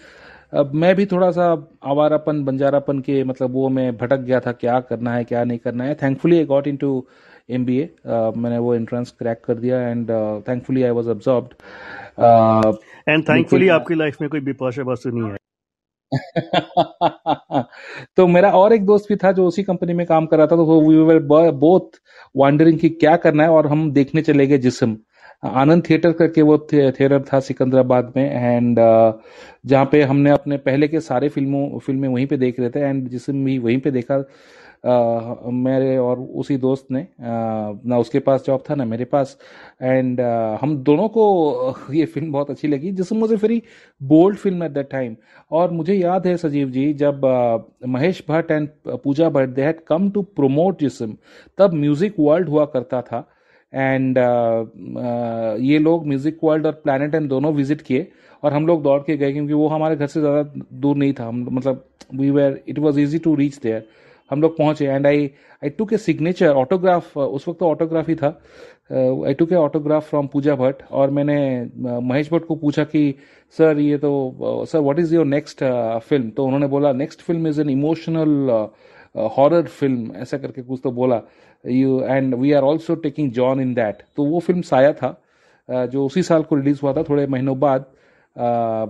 अब 0.54 0.72
मैं 0.76 0.96
भी 0.96 1.06
थोड़ा 1.06 1.30
सा 1.32 1.46
आवारापन 1.86 2.44
बंजारापन 2.46 3.00
के 3.00 3.24
मतलब 3.24 3.52
वो 3.54 3.70
मैं 3.70 3.96
भटक 3.98 4.20
गया 4.20 4.40
था 4.40 4.52
क्या 4.52 4.80
करना 4.90 5.14
है 5.16 5.24
क्या 5.24 5.44
नहीं 5.44 5.58
करना 5.60 5.84
है। 5.84 5.96
Thankfully 6.02 6.38
I 6.38 6.46
got 6.46 6.68
into 6.78 6.92
M 7.50 7.66
B 7.66 7.78
A 7.80 7.90
मैंने 8.08 8.58
वो 8.58 8.74
एंट्रेंस 8.76 9.12
क्रैक 9.20 9.42
कर 9.46 9.56
दिया 9.56 9.82
and 9.82 10.10
thankfully 10.48 10.84
I 10.84 10.90
was 10.92 11.10
absorbed 11.10 11.54
and 13.10 13.24
thankfully 13.30 13.68
आपकी 13.70 13.96
लाइफ 13.96 14.22
में 14.22 14.30
कोई 14.30 14.40
बिपाशा 14.42 14.84
बासु 14.84 15.10
नहीं 15.10 15.32
है। 15.32 15.38
तो 18.18 18.26
मेरा 18.28 18.50
और 18.52 18.74
एक 18.74 18.86
दोस्त 18.86 19.06
भी 19.10 19.16
था 19.24 19.32
जो 19.32 19.48
उसी 19.48 19.64
कंपनी 19.64 19.94
में 19.94 20.06
काम 20.08 20.26
कर 20.26 20.38
रहा 20.38 20.48
था 20.48 20.56
तो 20.56 20.80
वी 20.82 20.98
वर 21.00 21.20
बोथ 21.54 22.00
वंडरिंग 22.36 22.80
कि 22.80 22.90
क्या 22.90 23.16
करना 23.18 23.44
है 23.44 23.50
और 23.50 23.68
हम 23.68 23.92
देखने 23.92 24.22
चले 24.22 24.48
गए 24.48 24.58
जिसम। 24.60 24.96
आनंद 25.44 25.84
थिएटर 25.90 26.12
करके 26.12 26.42
वो 26.42 26.58
थिएटर 26.74 27.24
था 27.24 27.40
सिकंदराबाद 27.40 28.14
में 28.16 28.24
एंड 28.24 28.80
uh, 28.80 29.14
जहाँ 29.66 29.86
पे 29.92 30.02
हमने 30.04 30.30
अपने 30.30 30.58
पहले 30.60 30.88
के 30.88 31.00
सारे 31.02 31.30
फ़िल्मों 31.30 31.80
फ़िल्में 31.80 32.08
वहीं 32.10 32.26
पे 32.28 32.38
देख 32.38 32.60
रहे 32.60 32.70
थे 32.70 32.80
एंड 32.80 33.08
जिसम 33.10 33.44
भी 33.46 33.58
वहीं 33.60 33.80
पे 33.80 33.92
देखा 33.92 34.24
Uh, 34.86 35.52
मेरे 35.54 35.96
और 35.98 36.20
उसी 36.20 36.56
दोस्त 36.58 36.88
ने 36.92 37.02
uh, 37.02 37.86
ना 37.86 37.98
उसके 37.98 38.20
पास 38.20 38.44
जॉब 38.46 38.64
था 38.70 38.76
ना 38.76 38.86
मेरे 38.86 39.06
पास 39.06 39.36
एंड 39.82 40.20
हम 40.62 40.76
दोनों 40.84 41.08
को 41.08 41.94
ये 41.94 42.06
फ़िल्म 42.06 42.32
बहुत 42.32 42.50
अच्छी 42.50 42.68
लगी 42.68 42.92
जिसमें 42.92 43.20
मुझे 43.20 43.36
very 43.36 43.62
bold 44.02 44.38
film 44.38 44.64
at 44.64 44.72
that 44.72 44.90
time 44.90 45.16
और 45.52 45.72
मुझे 45.72 45.94
याद 45.94 46.28
है 46.28 46.36
सजीव 46.38 46.70
जी 46.70 46.92
जब 46.94 47.26
Mahesh 47.88 48.24
Bhatt 48.30 48.52
and 48.52 48.70
Pooja 49.04 49.30
Bhatt 49.30 49.50
they 49.50 49.64
had 49.64 49.80
come 49.88 50.10
to 50.10 50.22
promote 50.36 50.80
Jism 50.80 51.16
तब 51.58 51.74
म्यूज़िक 51.74 52.20
वर्ल्ड 52.20 52.50
हुआ 52.50 52.66
करता 52.66 53.02
था 53.02 53.28
एंड 53.74 54.18
ये 55.62 55.80
लोग 55.80 56.08
म्यूज़िक 56.08 56.40
वर्ल्ड 56.44 56.66
और 56.66 56.72
प्लानट 56.84 57.16
एंड 57.16 57.30
दोनों 57.30 57.54
विज़िट 57.54 57.82
किए 57.82 58.08
और 58.44 58.54
हम 58.54 58.68
लोग 58.68 58.84
दौड़ 58.84 59.02
के 59.04 59.18
गए 59.18 59.32
क्योंकि 59.34 59.54
वो 59.54 59.68
हमारे 59.68 59.96
घर 59.96 60.08
से 60.08 60.20
ज़्यादा 60.20 60.66
दूर 60.74 60.96
नहीं 60.98 61.14
था। 61.14 61.28
हम 61.28 61.48
मतलब 61.52 61.84
we 62.16 62.30
were 62.32 62.64
it 62.68 62.80
was 62.80 63.00
easy 63.00 63.20
to 63.20 63.36
reach 63.36 63.60
there 63.64 63.88
हम 64.32 64.42
लोग 64.42 64.58
पहुँचे 64.58 64.86
and 64.86 65.08
I 65.08 65.30
I 65.64 65.70
took 65.70 65.94
a 65.94 65.98
signature 65.98 66.54
autograph 66.56 67.18
उस 67.18 67.48
वक्त 67.48 67.60
तो 67.60 67.70
ऑटोग्राफ 67.70 68.10
ही 68.10 68.16
था। 68.16 68.28
I 69.28 69.34
took 69.34 69.52
a 69.52 69.56
autograph 69.56 70.10
from 70.10 70.28
Pooja 70.34 70.56
Bhatt 70.56 70.84
और 70.92 71.10
मैंने 71.10 71.38
uh, 71.66 72.02
महेश 72.04 72.32
भट्ट 72.34 72.46
को 72.46 72.56
पूछा 72.56 72.84
कि 72.84 73.14
सर 73.58 73.80
ये 73.80 73.98
तो 73.98 74.66
sir 74.72 74.80
what 74.80 75.00
is 75.00 75.14
your 75.16 75.26
next 75.26 75.64
film 76.10 76.30
तो 76.30 76.46
उन्होंने 76.46 76.68
बोला 76.68 76.92
next 76.94 77.22
film 77.22 77.48
is 77.48 77.62
an 77.62 77.70
emotional 77.70 78.50
horror 79.38 79.64
film 79.64 80.12
ऐसा 80.22 80.38
करके 80.38 80.62
कुछ 80.62 80.80
तो 80.84 80.92
बोला। 80.92 81.22
You 81.64 82.02
and 82.02 82.36
we 82.36 82.52
are 82.52 82.64
also 82.64 82.96
taking 82.96 83.32
John 83.32 83.62
in 83.62 83.74
that 83.74 84.04
तो 84.16 84.26
वो 84.26 84.40
फ़िल्म 84.40 84.62
साया 84.62 84.94
था 84.94 85.20
जो 85.70 86.06
उसी 86.06 86.24
साल 86.24 86.44
को 86.44 86.56
रिलीज़ 86.56 86.80
हुआ 86.84 86.94
था, 86.94 87.04
थोड़े 87.04 87.28
महीनों 87.28 87.60
बाद 87.60 87.86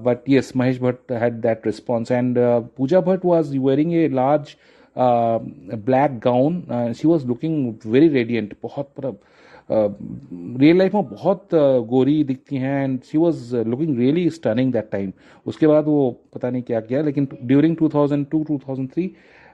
but 0.05 0.29
yes 0.29 0.51
Mahesh 0.57 0.79
Bhatt 0.81 1.11
had 1.11 1.33
that 1.41 1.65
response 1.65 2.11
and 2.11 2.37
Pooja 2.77 3.01
Bhatt 3.01 3.25
was 3.25 3.57
wearing 3.57 3.93
a 3.93 4.07
large 4.13 4.55
black 5.85 6.19
gown 6.23 6.93
she 6.97 7.07
was 7.07 7.27
looking 7.27 7.73
very 7.85 8.07
radiant 8.07 8.53
बहुत 8.63 8.89
मतलब 8.97 9.19
रियल 10.61 10.77
लाइफ 10.77 10.93
में 10.95 11.03
बहुत 11.03 11.49
गोरी 11.87 12.23
दिखती 12.23 12.57
हैं 12.57 12.83
and 12.83 12.99
she 13.03 13.17
was 13.17 13.55
looking 13.55 13.97
really 13.99 14.29
stunning 14.29 14.71
that 14.73 14.89
time 14.91 15.11
उसके 15.45 15.67
बाद 15.67 15.85
वो 15.85 16.09
पता 16.33 16.49
नहीं 16.49 16.61
क्या 16.61 16.79
किया, 16.81 17.01
लेकिन 17.01 17.27
during 17.43 17.75
2002 17.77 18.43
2003 18.51 19.09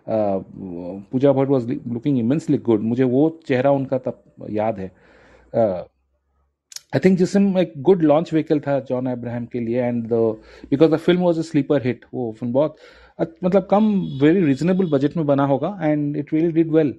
Pooja 0.07 1.31
Bhatt 1.33 1.49
was 1.49 1.71
looking 1.71 2.17
immensely 2.19 2.57
good 2.59 2.81
मुझे 2.83 3.03
वो 3.05 3.29
चेहरा 3.47 3.71
उनका 3.71 3.97
तब 3.99 4.47
याद 4.51 4.79
है। 4.79 4.91
आई 6.95 6.99
थिंक 7.05 7.17
जिसम 7.17 7.57
एक 7.59 7.73
गुड 7.83 8.01
लॉन्च 8.03 8.33
व्हीकल 8.33 8.59
था 8.59 8.79
जॉन 8.89 9.07
अब्राहम 9.11 9.45
के 9.45 9.59
लिए 9.59 9.83
and 9.83 10.07
because 10.11 10.91
the 10.91 10.97
film 10.97 11.21
was 11.21 11.39
a 11.39 11.41
sleeper 11.43 11.85
hit 11.85 12.05
वो 12.13 12.31
फ़िल्म 12.39 12.53
बहुत 12.53 12.75
मतलब 13.43 13.67
कम 13.71 13.91
वेरी 14.21 14.41
रिजनेबल 14.45 14.89
बजट 14.91 15.17
में 15.17 15.25
बना 15.25 15.45
होगा 15.45 15.77
and 15.81 16.17
it 16.17 16.33
really 16.33 16.51
did 16.51 16.71
well 16.71 16.93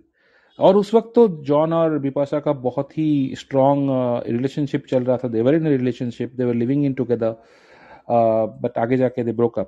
और 0.58 0.76
उस 0.76 0.92
वक्त 0.94 1.12
तो 1.14 1.26
जॉन 1.44 1.72
और 1.72 1.98
बिपाशा 1.98 2.40
का 2.40 2.52
बहुत 2.64 2.98
ही 2.98 3.34
स्ट्रॉन्ग 3.38 3.90
रिलेशनशिप 4.26 4.84
चल 4.90 5.04
रहा 5.04 5.16
था। 5.16 5.28
They were 5.28 5.54
in 5.54 5.66
relationship 5.68 6.32
they were 6.36 6.54
living 6.54 6.84
in 6.84 6.92
together 6.94 7.34
but 8.62 8.78
आगे 8.78 8.96
जाके 8.96 9.24
they 9.24 9.32
broke 9.32 9.58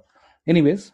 up 0.47 0.51
anyways 0.51 0.93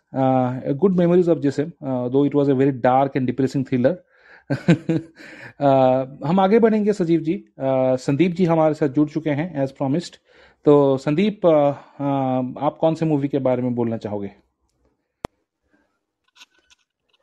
good 0.77 0.97
memories 0.97 1.29
of 1.29 1.39
Jism 1.39 1.73
though 2.09 2.27
it 2.27 2.35
was 2.35 2.51
a 2.51 2.53
very 2.53 2.71
dark 2.71 3.17
and 3.17 3.27
depressing 3.27 3.65
thriller 3.65 4.03
हम 6.27 6.41
आगे 6.41 6.59
बढ़ेंगे 6.59 6.93
सजीव 6.93 7.21
जी। 7.21 7.45
Uh, 7.61 7.97
संदीप 7.99 8.33
जी 8.33 8.45
हमारे 8.45 8.75
साथ 8.75 8.89
जुड़ 8.89 9.09
चुके 9.09 9.31
हैं 9.31 9.63
एज 9.63 9.73
प्रॉमिस्ड 9.73 10.17
तो 10.67 10.97
संदीप 10.97 11.41
uh, 11.47 11.71
uh, 12.03 12.65
आप 12.65 12.77
कौन 12.81 12.95
से 12.95 13.07
मूवी 13.07 13.29
के 13.29 13.39
बारे 13.39 13.63
में 13.63 13.75
बोलना 13.75 13.97
चाहोगे? 13.97 14.31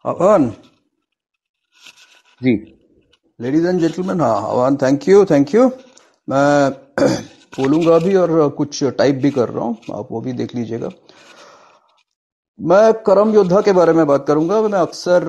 अवन। 0.06 0.50
जी। 2.44 2.76
लेडीज़ 3.42 3.68
एंड 3.68 3.80
जेंटलमैन 3.80 4.22
हाँ 4.22 4.50
Avan 4.50 4.78
thank 4.78 5.08
you 5.08 5.26
thank 5.26 5.56
you 5.56 5.72
मैं 6.30 6.72
बोलूँगा 7.60 8.00
भी 8.00 8.16
और 8.16 8.50
कुछ 8.50 8.84
टाइप 8.84 9.16
भी 9.16 9.32
कर 9.32 9.50
रहा 9.50 9.66
हूँ 9.66 9.78
आप 9.94 10.08
वो 10.12 10.22
भी 10.22 10.34
देख 10.34 10.56
लीजिएगा। 10.56 10.90
मैं 12.60 12.94
करम 13.04 13.34
योद्धा 13.34 13.60
के 13.62 13.72
बारे 13.72 13.94
में 13.94 14.06
बात 14.08 14.26
करूँगा। 14.28 14.62
मैं 14.62 14.80
अक्सर 14.80 15.24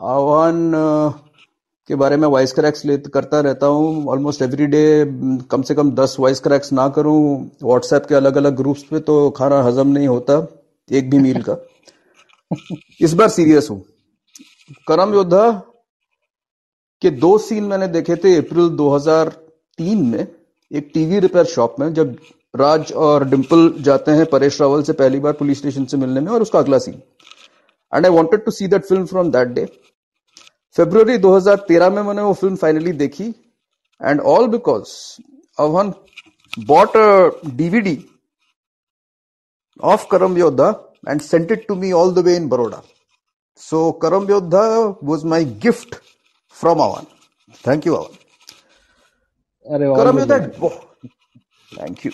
आह्वान 0.00 0.72
के 1.88 1.94
बारे 1.94 2.16
में 2.16 2.26
वॉइस 2.28 2.52
क्रैक्स 2.52 2.84
ले, 2.84 2.96
करता 2.98 3.40
रहता 3.40 3.66
हूँ। 3.66 4.06
ऑलमोस्ट 4.08 4.42
एवरी 4.42 4.66
डे 4.66 4.82
कम 5.50 5.62
से 5.62 5.74
कम 5.74 5.90
दस 5.92 6.16
वॉइस 6.20 6.40
क्रैक्स 6.40 6.72
ना 6.72 6.88
करूँ। 6.88 7.50
व्हाट्सएप 7.62 8.06
के 8.08 8.14
अलग 8.14 8.36
अलग 8.36 8.56
ग्रुप्स 8.56 8.82
पे 8.82 9.00
तो 9.00 9.30
खाना 9.30 9.62
हजम 9.62 9.88
नहीं 9.88 10.08
होता, 10.08 10.46
एक 10.90 11.10
भी 11.10 11.18
मील 11.18 11.42
का। 11.42 11.56
इस 13.00 13.14
बार 13.14 13.28
सीरियस 13.28 13.70
हूँ। 13.70 13.82
करम 14.88 15.14
योद्धा 15.14 15.50
के 17.02 17.10
दो 17.10 17.36
सीन 17.40 17.64
मैंने 17.64 17.88
देखे 17.88 18.16
थे 18.16 18.36
अप्रैल 18.36 18.68
2003 18.76 20.02
में। 20.04 20.26
एक 20.70 20.90
टीवी 20.94 21.18
रिपेयर 21.20 21.44
शॉप 21.46 21.76
में, 21.80 21.92
जब 21.94 22.16
राज 22.54 22.92
और 23.06 23.24
डिम्पल 23.28 23.68
जाते 23.82 24.10
हैं 24.18 24.24
परेश 24.32 24.60
रावल 24.60 24.82
से 24.82 24.92
पहली 24.92 25.20
बार 25.20 25.32
पुलिस 25.40 25.58
स्टेशन 25.58 25.84
से 25.84 25.96
मिलने 25.96 26.20
में 26.20 26.30
और 26.32 26.42
उसका 26.42 26.58
अगला 26.58 26.78
scene 26.78 27.02
and 27.92 28.06
I 28.06 28.12
wanted 28.12 28.44
to 28.44 28.50
see 28.50 28.66
that 28.68 28.84
film 28.84 29.06
from 29.06 29.30
that 29.30 29.48
day 29.58 29.64
February 30.76 31.18
2013 31.18 31.90
में 31.92 32.02
मैंने 32.02 32.22
वो 32.22 32.32
फ़िल्म 32.34 32.56
फाइनली 32.56 32.92
देखी 33.02 33.28
and 34.00 34.20
all 34.32 34.48
because 34.48 34.90
Avan 35.58 35.92
bought 36.66 36.96
DVD 37.56 37.98
of 39.92 40.06
Karam 40.10 40.38
Yoddha 40.38 40.72
and 41.06 41.22
sent 41.22 41.50
it 41.50 41.66
to 41.68 41.76
me 41.76 41.92
all 41.92 42.10
the 42.10 42.22
way 42.22 42.36
in 42.36 42.48
Baroda. 42.48 42.82
So 43.54 43.92
Karam 43.94 44.26
Yodha 44.26 45.02
was 45.02 45.24
my 45.24 45.42
gift 45.44 46.00
from 46.48 46.78
Avan. 46.78 47.06
Thank 47.54 47.84
you, 47.84 47.96
Avan. 47.96 48.18
करम 49.66 50.18
Yodha, 50.18 50.70
thank 51.68 52.04
you. 52.04 52.12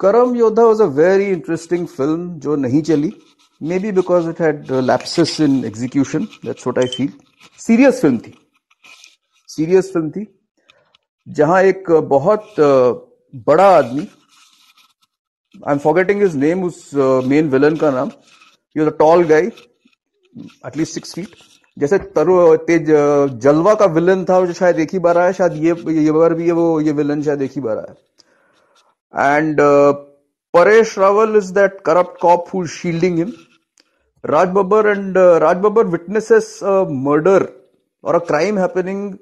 Karam 0.00 0.34
Yodha 0.34 0.66
was 0.66 0.80
a 0.80 0.86
very 0.86 1.24
interesting 1.30 1.86
film 1.86 2.20
जो 2.40 2.54
नहीं 2.56 2.82
चली 2.82 3.12
maybe 3.60 3.90
because 3.90 4.26
it 4.26 4.38
had 4.38 4.70
lapses 4.90 5.38
in 5.40 5.64
execution. 5.64 6.26
That's 6.42 6.64
what 6.64 6.78
I 6.78 6.86
feel. 6.86 7.10
Serious 7.64 8.00
film 8.00 8.18
थी 8.26 8.32
serious 9.48 9.90
film 9.96 10.10
थी 10.12 10.26
जहाँ 11.26 11.62
एक 11.62 11.90
बहुत 12.12 12.54
बड़ा 13.46 13.68
आदमी 13.76 14.06
I 15.68 15.72
am 15.72 15.78
forgetting 15.78 16.22
his 16.22 16.36
name 16.36 16.64
उस 16.64 16.90
मेन 17.26 17.48
विलन 17.50 17.76
का 17.76 17.90
नाम 17.90 18.08
was 18.76 18.86
a 18.86 18.96
tall 18.98 19.24
guy 19.28 19.50
at least 20.66 20.94
six 20.94 21.14
feet 21.14 21.34
जैसे 21.78 21.98
तरु 22.16 22.56
तेज 22.66 22.90
जलवा 23.42 23.74
का 23.74 23.86
विलन 23.98 24.24
था 24.30 24.44
जो 24.46 24.52
शायद 24.52 24.78
एक 24.80 24.92
ही 24.92 24.98
बार 24.98 25.18
आया, 25.18 25.32
शायद 25.32 25.52
ये 25.64 26.02
ये 26.02 26.12
बार 26.12 26.34
भी 26.34 26.46
ये 26.46 26.52
वो, 26.52 26.80
ये 26.80 26.92
विलन 26.92 27.22
शायद 27.22 27.42
एक 27.42 27.52
ही 27.56 27.60
बार 27.60 27.78
आया। 27.78 27.94
And 29.14 29.60
Paresh 30.54 30.98
Rawal 30.98 31.36
is 31.36 31.52
that 31.54 31.80
corrupt 31.86 32.20
cop 32.20 32.48
who 32.54 32.66
shielding 32.74 33.18
him 33.18 33.32
Raj 34.24 34.48
Babbar 34.54 34.88
and 34.88 35.18
Raj 35.42 35.56
Babbar 35.58 35.86
witnesses 35.88 36.58
murder 37.08 37.48
और 38.04 38.14
a 38.14 38.24
crime 38.26 38.58
happening 38.58 39.12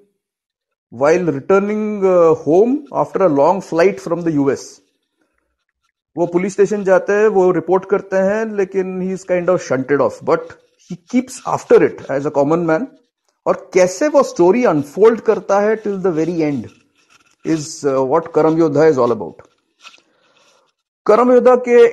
while 0.92 1.24
returning 1.24 2.04
uh, 2.04 2.34
home 2.34 2.86
after 2.92 3.24
a 3.24 3.28
long 3.28 3.60
flight 3.60 4.00
from 4.00 4.22
the 4.22 4.32
US. 4.34 4.62
वो 6.16 6.26
police 6.26 6.52
station 6.52 6.84
जाते 6.84 7.12
हैं 7.12 7.26
वो 7.28 7.50
report 7.52 7.84
करते 7.88 8.16
हैं 8.18 8.44
लेकिन 8.56 9.00
he 9.02 9.12
is 9.12 9.24
kind 9.26 9.50
of 9.50 9.62
shunted 9.62 10.00
off 10.00 10.18
but 10.24 10.52
he 10.90 10.96
keeps 11.10 11.42
after 11.48 11.82
it 11.84 12.00
as 12.10 12.26
a 12.26 12.30
common 12.38 12.60
man 12.70 12.86
और 13.46 13.56
कैसे 13.74 14.08
वो 14.08 14.22
स्टोरी 14.22 14.64
अनफोल्ड 14.64 15.20
करता 15.28 15.60
है 15.60 15.76
till 15.76 15.98
the 16.02 16.12
very 16.16 16.40
end 16.42 16.66
is 17.44 17.68
what 17.86 18.32
Karam 18.34 18.58
Yoddha 18.58 18.86
is 18.86 18.98
all 19.00 19.10
about 19.10 19.42
करम 21.08 21.32
योद्धा 21.32 21.54
के 21.68 21.84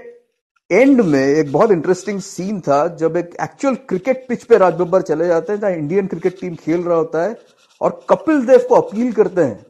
एंड 0.72 1.02
में 1.02 1.20
एक 1.20 1.52
बहुत 1.52 1.72
इंटरेस्टिंग 1.72 2.20
सीन 2.22 2.60
था, 2.62 2.88
जब 2.88 3.18
एक 3.18 3.36
एक्चुअल 3.44 3.76
क्रिकेट 3.90 4.26
पिच 4.30 4.44
पे 4.44 4.58
राज 4.58 4.74
बब्बर 4.74 5.02
चले 5.02 5.28
जाते 5.28 5.54
हैं, 5.54 5.60
जहाँ 5.60 5.72
इंडियन 5.74 6.08
क्रिकेट 6.08 6.40
टीम 6.42 6.56
खेल 6.56 6.82
रहा 6.82 6.98
होता 6.98 7.24
है, 7.24 7.38
और 7.82 8.06
कपिल 8.10 8.46
देव 8.46 8.66
को 8.70 8.76
अपील 8.76 9.12
करते 9.14 9.42
हैं 9.42 9.66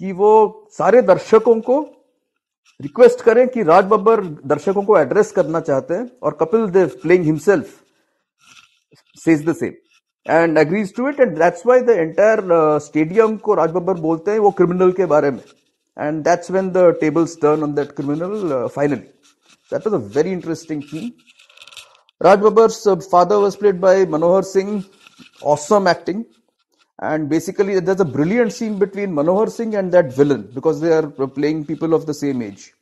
कि 0.00 0.12
वो 0.12 0.68
सारे 0.72 1.02
दर्शकों 1.02 1.58
को 1.60 1.80
रिक्वेस्ट 2.80 3.20
करें 3.20 3.46
कि 3.48 3.62
राज 3.62 3.84
बब्बर 3.86 4.24
दर्शकों 4.46 4.82
को 4.82 4.98
एड्रेस 4.98 5.32
करना 5.32 5.60
चाहते 5.62 5.94
हैं, 5.94 6.10
और 6.22 6.36
Kapil 6.40 6.66
Dev 6.70 6.90
playing 7.02 7.24
himself 7.24 7.74
says 9.18 9.48
the 9.48 9.56
same 9.56 9.72
and 10.26 10.58
agrees 10.58 10.94
to 10.96 11.08
it 11.08 11.20
and 11.20 11.36
that's 11.38 11.66
why 11.66 11.80
the 11.80 11.90
entire 11.90 12.78
stadium 12.82 13.36
को 13.38 13.54
राज 13.54 13.70
बब्बर 13.70 14.00
बोलते 14.00 14.30
हैं 14.30 14.38
वो 14.38 14.50
क्रिमिनल 14.52 14.92
के 14.92 15.06
बारे 15.06 15.30
में। 15.30 15.40
and 15.96 16.24
that's 16.24 16.50
when 16.50 16.72
the 16.72 16.94
tables 17.00 17.36
turn 17.36 17.62
on 17.62 17.74
that 17.76 17.94
criminal 17.96 18.52
uh, 18.52 18.68
finally. 18.68 19.08
That 19.70 19.84
was 19.84 19.94
a 19.94 19.98
very 19.98 20.32
interesting 20.32 20.82
thing. 20.82 21.14
Raj 22.20 22.40
Babbar's 22.40 22.86
uh, 22.86 22.96
father 22.96 23.40
was 23.40 23.56
played 23.56 23.80
by 23.80 24.06
Manohar 24.06 24.44
Singh, 24.44 24.84
awesome 25.42 25.86
acting, 25.86 26.26
and 27.00 27.28
basically 27.28 27.80
there's 27.80 28.00
a 28.00 28.04
brilliant 28.06 28.52
scene 28.52 28.78
between 28.78 29.12
Manohar 29.12 29.50
Singh 29.50 29.74
and 29.76 29.92
that 29.92 30.14
villain 30.14 30.50
because 30.54 30.80
they 30.80 30.92
are 30.92 31.12
uh, 31.22 31.26
playing 31.26 31.66
people 31.66 31.94
of 31.94 32.06
the 32.06 32.14
same 32.14 32.42
age. 32.42 32.72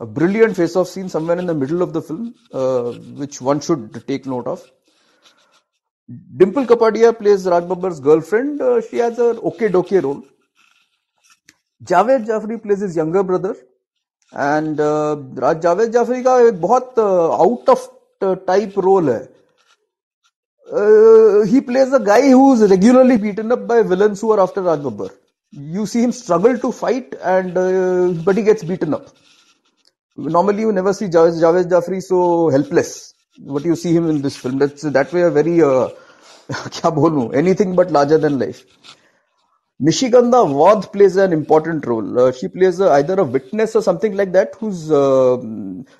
A 0.00 0.06
brilliant 0.06 0.56
face-off 0.56 0.88
scene 0.88 1.08
somewhere 1.08 1.38
in 1.38 1.46
the 1.46 1.54
middle 1.54 1.82
of 1.82 1.92
the 1.92 2.02
film, 2.02 2.34
uh, 2.52 2.92
which 3.22 3.40
one 3.40 3.60
should 3.60 4.06
take 4.08 4.26
note 4.26 4.46
of. 4.46 4.62
Dimple 6.36 6.66
Kapadia 6.66 7.16
plays 7.16 7.46
Raj 7.46 7.68
Babbar's 7.68 8.00
girlfriend. 8.00 8.60
Uh, 8.62 8.80
she 8.80 8.98
has 8.98 9.18
an 9.18 9.38
okay 9.38 9.68
doke 9.68 9.90
role 9.92 10.24
Javed 11.88 12.24
Jaffrey 12.26 12.56
plays 12.58 12.82
his 12.84 12.98
younger 12.98 13.22
brother 13.22 13.54
and 14.32 14.80
Javed 15.62 15.90
Jaffrey 15.92 16.22
का 16.22 16.38
एक 16.40 16.60
बहुत 16.60 16.98
out 16.98 17.70
of 17.70 17.88
type 18.22 18.78
role 18.78 19.10
है. 19.10 19.20
He 21.52 21.60
plays 21.68 21.94
a 21.94 21.98
guy 22.06 22.30
who 22.30 22.52
is 22.54 22.64
regularly 22.72 23.16
beaten 23.22 23.50
up 23.50 23.58
by 23.68 23.82
villain 23.92 24.14
सुअर 24.14 24.40
after 24.40 24.62
Raj 24.62 24.78
Babbar 24.80 25.08
you 25.76 25.86
see 25.86 26.00
him 26.00 26.10
struggle 26.18 26.56
to 26.56 26.70
fight 26.72 27.14
and 27.14 27.58
but 28.24 28.36
he 28.36 28.42
gets 28.42 28.64
beaten 28.64 28.92
up 28.92 29.06
normally 30.18 30.62
you 30.62 30.70
never 30.70 30.92
see 30.92 31.08
Javed 31.08 31.34
Javed 31.34 31.68
Jaffrey 31.70 32.00
so 32.00 32.18
helpless 32.52 32.92
what 33.38 33.66
you 33.66 33.74
see 33.74 33.88
him 33.92 34.08
in 34.10 34.20
this 34.22 34.36
film 34.42 34.58
that 34.92 35.14
way 35.14 35.22
are 35.22 35.30
very 35.32 35.58
क्या 35.60 36.90
बोलू? 36.90 37.30
Anything 37.40 37.74
but 37.76 37.90
larger 37.92 38.18
than 38.20 38.38
life 38.38 38.62
Nishigandha 39.79 40.49
Wadh 40.49 40.87
plays 40.91 41.17
an 41.17 41.33
important 41.33 41.85
role. 41.85 42.19
Uh, 42.19 42.31
she 42.31 42.47
plays 42.47 42.79
uh, 42.79 42.91
either 42.93 43.15
a 43.15 43.23
witness 43.23 43.75
or 43.75 43.81
something 43.81 44.15
like 44.15 44.31
that, 44.31 44.53
who's 44.57 44.89
uh, 44.89 45.35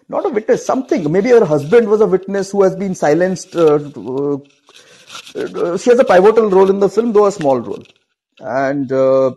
not 0.07 0.25
a 0.25 0.29
witness, 0.29 0.65
something. 0.65 1.11
Maybe 1.11 1.29
her 1.29 1.43
husband 1.43 1.89
was 1.89 1.99
a 1.99 2.07
witness 2.07 2.51
who 2.51 2.63
has 2.63 2.75
been 2.75 2.95
silenced. 2.95 3.53
Uh, 3.55 3.79
uh, 5.35 5.77
she 5.77 5.89
has 5.89 5.99
a 5.99 6.05
pivotal 6.05 6.49
role 6.49 6.69
in 6.69 6.79
the 6.79 6.87
film, 6.87 7.11
though 7.11 7.25
a 7.25 7.31
small 7.31 7.59
role. 7.59 7.83
And 8.39 8.91
uh, 8.91 9.31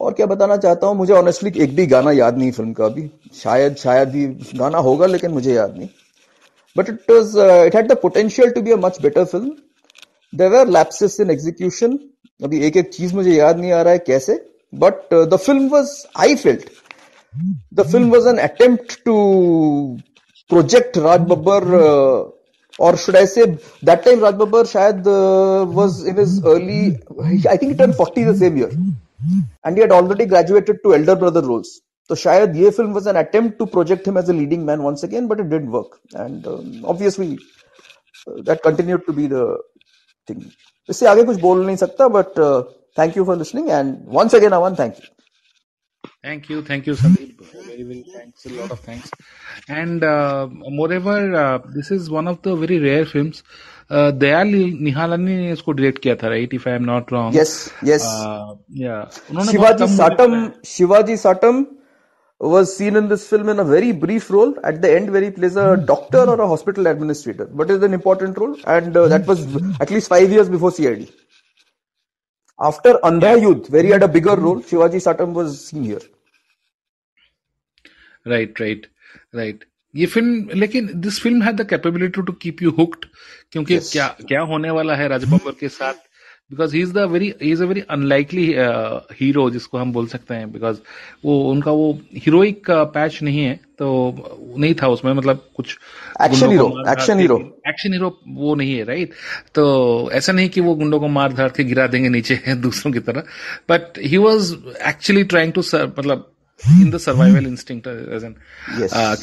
और 0.00 0.12
क्या 0.12 0.26
बताना 0.26 0.56
चाहता 0.56 0.86
हूँ 0.86 0.96
मुझे 0.96 1.12
honestly 1.14 1.52
एक 1.64 1.74
भी 1.76 1.86
गाना 1.86 2.10
याद 2.12 2.38
नहीं 2.38 2.50
फिल्म 2.52 2.72
का 2.72 2.84
अभी 2.84 3.08
शायद 3.34 3.76
शायद 3.76 4.14
ही 4.14 4.26
गाना 4.58 4.78
होगा 4.86 5.06
लेकिन 5.06 5.30
मुझे 5.30 5.54
याद 5.54 5.76
नहीं 5.76 5.88
but 6.76 6.88
it 6.88 7.10
was 7.10 7.36
it 7.66 7.76
had 7.76 7.88
the 7.92 7.96
potential 8.02 8.50
to 8.52 8.62
be 8.62 8.70
a 8.70 8.76
much 8.84 9.00
better 9.02 9.24
film 9.24 9.50
there 10.32 10.54
are 10.54 10.68
lapses 10.76 11.18
in 11.20 11.30
execution 11.30 11.98
अभी 12.41 12.59
एक 12.65 12.77
एक 12.77 12.89
चीज़ 12.89 13.15
मुझे 13.15 13.31
याद 13.31 13.57
नहीं 13.59 13.71
आ 13.71 13.81
रहा 13.81 13.93
है 13.93 13.99
कैसे 14.07 14.33
but 14.73 15.13
the 15.13 15.37
film 15.37 15.67
was 15.69 15.91
I 16.19 16.35
felt 16.37 16.69
the 17.73 17.83
film 17.91 18.09
was 18.11 18.27
an 18.29 18.37
attempt 18.39 18.99
to 19.05 19.15
project 20.49 20.97
Raj 20.97 21.19
Babbar 21.29 21.63
और 22.79 22.95
should 22.97 23.15
I 23.15 23.25
say 23.27 23.45
that 23.45 24.03
time 24.05 24.23
Raj 24.23 24.33
Babbar 24.35 24.65
शायद 24.67 25.07
was 25.73 26.07
in 26.07 26.19
is 26.19 26.39
early 26.45 27.45
I 27.47 27.57
think 27.57 27.77
turn 27.77 27.93
forty 27.93 28.25
the 28.25 28.35
same 28.39 28.57
year 28.57 28.79
and 29.65 29.79
he 29.79 29.87
already 29.89 30.25
graduated 30.25 30.81
to 30.83 30.93
elder 30.93 31.15
brother 31.15 31.43
roles 31.43 31.79
तो 32.09 32.15
शायद 32.17 32.55
ये 32.55 32.69
film 32.71 32.93
was 32.93 33.09
an 33.09 33.15
attempt 33.17 33.57
to 33.59 33.65
project 33.73 34.07
him 34.07 34.17
as 34.19 34.29
a 34.29 34.33
leading 34.33 34.65
man 34.65 34.79
once 34.81 35.03
again 35.05 35.27
but 35.27 35.39
it 35.39 35.45
did 35.47 35.69
work 35.71 35.99
and 36.15 36.47
obviously 36.85 37.37
that 38.27 38.61
continued 38.63 39.05
to 39.05 39.13
be 39.13 39.27
the 39.27 39.45
thing 40.27 40.41
इससे 40.89 41.07
आगे 41.07 41.23
कुछ 41.23 41.39
बोल 41.41 41.65
नहीं 41.65 41.75
सकता 41.77 42.07
but 42.17 42.39
thank 42.97 43.17
you 43.17 43.25
for 43.25 43.37
listening 43.37 43.69
and 43.69 43.95
once 44.17 44.35
again 44.35 44.51
oven 44.51 44.75
thank 44.75 44.95
you 44.95 45.15
Thank 46.23 46.49
you, 46.49 46.61
thank 46.61 46.85
you, 46.87 46.93
Sandeep. 46.93 47.39
Very, 47.63 47.83
very 47.83 48.03
thanks. 48.03 48.45
A 48.45 48.49
lot 48.49 48.71
of 48.71 48.79
thanks. 48.81 49.09
And 49.69 50.03
uh, 50.03 50.47
moreover, 50.49 51.35
uh, 51.35 51.57
this 51.69 51.91
is 51.91 52.09
one 52.09 52.27
of 52.27 52.41
the 52.41 52.55
very 52.55 52.79
rare 52.79 53.05
films. 53.05 53.43
Uh, 53.89 54.11
Dayal 54.13 54.47
Nihalani 54.81 55.35
ने 55.35 55.51
इसको 55.51 55.71
direct 55.71 56.01
किया 56.01 56.15
था 56.15 56.27
right 56.29 56.53
if 56.53 56.67
I 56.69 56.75
am 56.75 56.83
not 56.85 57.11
wrong 57.13 57.35
yes 57.35 57.53
yes 57.85 58.03
yeah 58.77 58.99
उन्होंने 59.29 59.51
Shivaji 59.51 59.87
Satam 59.95 60.35
Shivaji 60.65 61.15
Satam 61.17 61.63
was 62.40 62.76
seen 62.76 62.96
in 62.96 63.08
this 63.08 63.28
film 63.28 63.48
in 63.48 63.58
a 63.58 63.64
very 63.64 63.92
brief 63.92 64.30
role 64.30 64.54
at 64.64 64.82
the 64.82 64.92
end 64.94 65.10
where 65.10 65.22
he 65.22 65.30
plays 65.30 65.56
a 65.56 65.76
doctor 65.76 66.18
or 66.18 66.40
a 66.40 66.46
hospital 66.46 66.86
administrator 66.86 67.46
but 67.46 67.70
it's 67.70 67.84
an 67.84 67.94
important 67.94 68.36
role 68.36 68.56
and 68.66 68.96
uh, 68.96 69.08
that 69.08 69.26
was 69.26 69.46
at 69.80 69.90
least 69.90 70.08
five 70.08 70.30
years 70.30 70.48
before 70.48 70.70
cid 70.70 71.12
after 72.60 72.94
andha 73.10 73.32
yudh 73.44 73.70
where 73.70 73.82
he 73.82 73.90
had 73.90 74.02
a 74.02 74.08
bigger 74.08 74.36
role 74.36 74.60
shivaji 74.62 75.00
satam 75.06 75.32
was 75.32 75.54
seen 75.66 75.84
here 75.84 76.02
right 78.26 78.60
right 78.60 78.90
right 79.32 79.64
ये 79.94 80.06
film 80.06 80.58
लेकिन 80.58 80.88
this 81.00 81.20
film 81.22 81.42
had 81.42 81.56
the 81.56 81.66
capability 81.68 82.22
to 82.22 82.32
keep 82.42 82.62
you 82.62 82.70
hooked 82.78 83.04
क्योंकि 83.52 83.78
yes. 83.78 83.90
क्या 83.92 84.06
क्या 84.28 84.40
होने 84.52 84.70
वाला 84.70 84.94
है 84.96 85.08
राज 85.08 85.24
बब्बर 85.24 85.52
के 85.60 85.68
साथ 85.68 85.94
because 86.51 86.75
he 86.75 86.81
is 86.81 86.93
the 86.93 86.97
very 87.11 87.33
he 87.41 87.51
is 87.51 87.63
a 87.63 87.65
very 87.65 87.81
unlikely 87.89 88.45
hero 89.19 89.49
जिसको 89.49 89.77
हम 89.77 89.91
बोल 89.93 90.07
सकते 90.07 90.33
हैं। 90.33 90.51
बिकॉज़ 90.51 90.77
वो 91.25 91.39
उनका 91.51 91.71
वो 91.71 91.91
हीरोइक 92.15 92.71
पैच 92.71 93.21
नहीं 93.23 93.39
है 93.39 93.59
तो 93.79 94.55
नहीं 94.57 94.73
था 94.81 94.87
उसमें 94.87 95.11
मतलब 95.13 95.45
कुछ 95.55 95.77
action 96.23 96.49
hero 96.51 96.67
action 96.91 97.19
hero 97.19 97.37
action 97.67 97.93
hero 97.93 98.09
वो 98.27 98.55
नहीं 98.55 98.73
है 98.75 98.83
राइट 98.83 99.11
तो 99.55 99.65
ऐसा 100.13 100.31
नहीं 100.31 100.49
कि 100.49 100.61
वो 100.61 100.75
गुंडों 100.75 100.99
को 100.99 101.07
मार 101.07 101.33
धार 101.33 101.49
के 101.57 101.63
गिरा 101.63 101.87
देंगे 101.87 102.09
नीचे 102.09 102.39
दूसरों 102.55 102.91
की 102.93 102.99
तरह। 102.99 103.23
But 103.69 103.99
he 104.05 104.17
was 104.17 104.53
actually 104.87 105.23
trying 105.23 105.53
to 105.53 105.61
मतलब 105.75 106.31
इन 106.67 106.89
द 106.91 106.97
सर्वाइवल 106.97 107.45
इंस्टिंग 107.47 107.81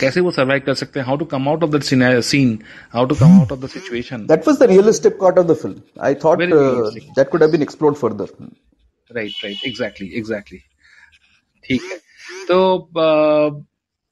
कैसे 0.00 0.20
वो 0.20 0.30
सर्वाइव 0.30 0.62
कर 0.66 0.74
सकते 0.74 1.00
हैं? 1.00 1.06
How 1.06 1.16
to 1.16 1.24
come 1.24 1.48
out 1.48 1.64
of 1.64 1.70
that 1.70 1.82
scene 2.22 2.58
how 2.94 3.06
to 3.06 3.14
come 3.14 3.38
out 3.40 3.52
of 3.52 3.60
the 3.60 3.68
situation 3.68 4.26
that 4.26 4.48
was 4.48 4.58
the 4.58 4.70
realistic 4.70 5.18
part 5.20 5.38
of 5.38 5.46
the 5.46 5.54
film 5.62 6.04
I 6.06 6.14
thought 6.24 6.42
that 7.18 7.28
could 7.30 7.42
have 7.42 7.50
been 7.52 7.62
explored 7.62 7.96
further 7.96 8.26
right 9.10 9.44
right 9.44 9.66
exactly 9.66 10.08
exactly 10.18 10.58
ठीक 11.64 11.82
है। 11.82 11.98
तो 12.48 12.56
uh, 12.98 13.62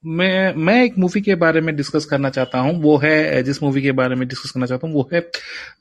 मैं 0.03 0.53
मैं 0.55 0.83
एक 0.83 0.97
movie 0.99 1.21
के 1.21 1.35
बारे 1.35 1.61
में 1.61 1.75
discuss 1.75 2.05
करना 2.05 2.29
चाहता 2.29 2.59
हूँ। 2.59 2.73
वो 2.81 2.97
है 3.03 3.43
जिस 3.43 3.61
मूवी 3.63 3.81
के 3.81 3.91
बारे 3.99 4.15
में 4.15 4.27
डिस्कस 4.27 4.51
करना 4.51 4.65
चाहता 4.65 4.87
हूँ 4.87 4.95
वो 4.95 5.09
है 5.13 5.21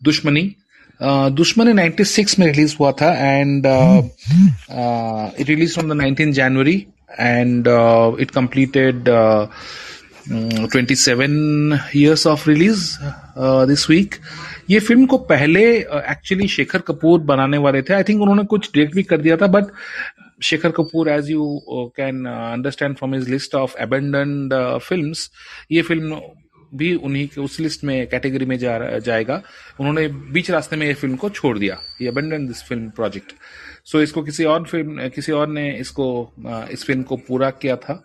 दुश्मनी। 0.05 0.43
uh, 1.01 1.31
दुश्मनी 1.33 1.73
96 1.73 2.39
में 2.39 2.47
रिलीज़ 2.47 2.75
हुआ 2.81 2.93
था 2.93 3.13
and 3.31 3.67
it 5.41 5.49
release 5.49 5.75
from 5.75 5.93
the 5.93 6.01
19 6.03 6.33
January 6.33 6.77
and 7.09 7.69
uh, 7.69 8.13
it 8.19 8.33
completed 8.33 9.09
uh, 9.09 9.47
27 10.27 11.81
years 11.93 12.27
of 12.27 12.47
release 12.47 12.99
uh, 13.37 13.67
this 13.67 13.89
week. 13.89 14.21
ये 14.71 14.79
फ़िल्म 14.81 15.07
को 15.07 15.19
पहले 15.31 15.65
एक्चुअली 15.81 16.49
शेखर 16.49 16.81
कपूर 16.89 17.21
बनाने 17.21 17.59
वाले 17.59 17.83
थे. 17.83 17.95
आई 17.95 18.03
थिंक 18.09 18.21
उन्होंने 18.23 18.45
कुछ 18.45 18.71
डायरेक्ट 18.75 18.95
भी 18.95 19.03
कर 19.03 19.21
दिया 19.21 19.37
था 19.37 19.47
but 19.47 19.65
Shekhar 20.43 20.71
Kapur 20.79 21.09
as 21.09 21.31
you 21.31 21.45
can 21.97 22.25
understand 22.27 22.97
from 22.97 23.15
his 23.15 23.29
list 23.31 23.55
of 23.55 23.75
abandoned 23.83 24.55
films 24.83 25.31
ये 25.73 25.83
फ़िल्म 25.83 26.21
भी 26.77 26.95
उन्हीं 26.95 27.27
के 27.29 27.41
उस 27.41 27.59
लिस्ट 27.61 27.85
में 27.85 28.07
कैटेगरी 28.09 28.47
में 28.47 28.57
जा 28.59 28.79
जाएगा. 28.99 29.43
उन्होंने 29.81 30.07
बीच 30.09 30.51
रास्ते 30.51 30.77
में 30.77 30.87
ये 30.87 30.95
फ़िल्म 30.95 31.17
को 31.17 31.31
छोड़ 31.31 31.59
दिया. 31.59 31.79
ये 32.01 32.09
abandoned 32.09 32.49
this 32.49 32.63
film 32.69 32.91
project 32.91 33.33
so 33.87 34.01
इसको 34.03 34.23
किसी 34.23 34.45
और 34.45 34.65
फ़िल्म 34.67 35.09
किसी 35.15 35.33
और 35.33 35.49
ने 35.49 35.71
इसको 35.79 36.07
इस 36.73 36.85
फ़िल्म 36.87 37.03
को 37.03 37.17
पूरा 37.29 37.51
किया 37.53 37.77
था। 37.77 38.03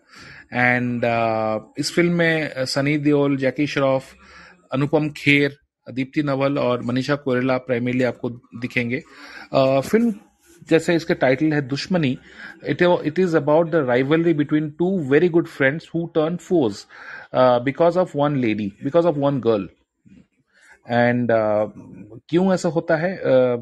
एंड 0.54 1.04
इस 1.80 1.92
फ़िल्म 1.96 2.14
में 2.14 2.66
सनी 2.68 2.98
देओल 2.98 3.38
जैकी 3.38 3.68
श्रॉफ 3.68 4.14
अनुपम 4.74 5.10
खेर 5.18 5.58
दीप्ति 5.88 6.24
नवल 6.24 6.58
और 6.60 6.82
मनीषा 6.86 7.16
कोयला 7.16 7.58
प्राइमरली 7.58 8.04
आपको 8.04 8.30
दिखेंगे। 8.30 9.00
फ़िल्म 9.54 10.14
जैसे 10.70 10.96
इसके 10.96 11.14
टाइटल 11.14 11.54
है 11.54 11.62
Dushmani 11.68 12.18
it 12.70 12.82
it 12.82 13.20
is 13.20 13.36
about 13.38 13.70
the 13.72 13.76
rivalry 13.88 14.34
between 14.34 14.70
two 14.80 14.98
very 15.12 15.30
good 15.30 15.48
friends 15.48 15.90
who 15.96 16.06
turn 16.16 16.36
foes 16.48 16.86
because 17.36 18.00
of 18.00 18.18
one 18.18 18.36
lady 18.38 18.72
because 18.84 19.08
of 19.08 19.18
one 19.18 19.40
girl 19.40 19.70
and 20.86 21.32
क्यों 21.32 22.54
ऐसा 22.54 22.70
होता 22.70 22.96
है? 22.98 23.12
Uh, 23.24 23.58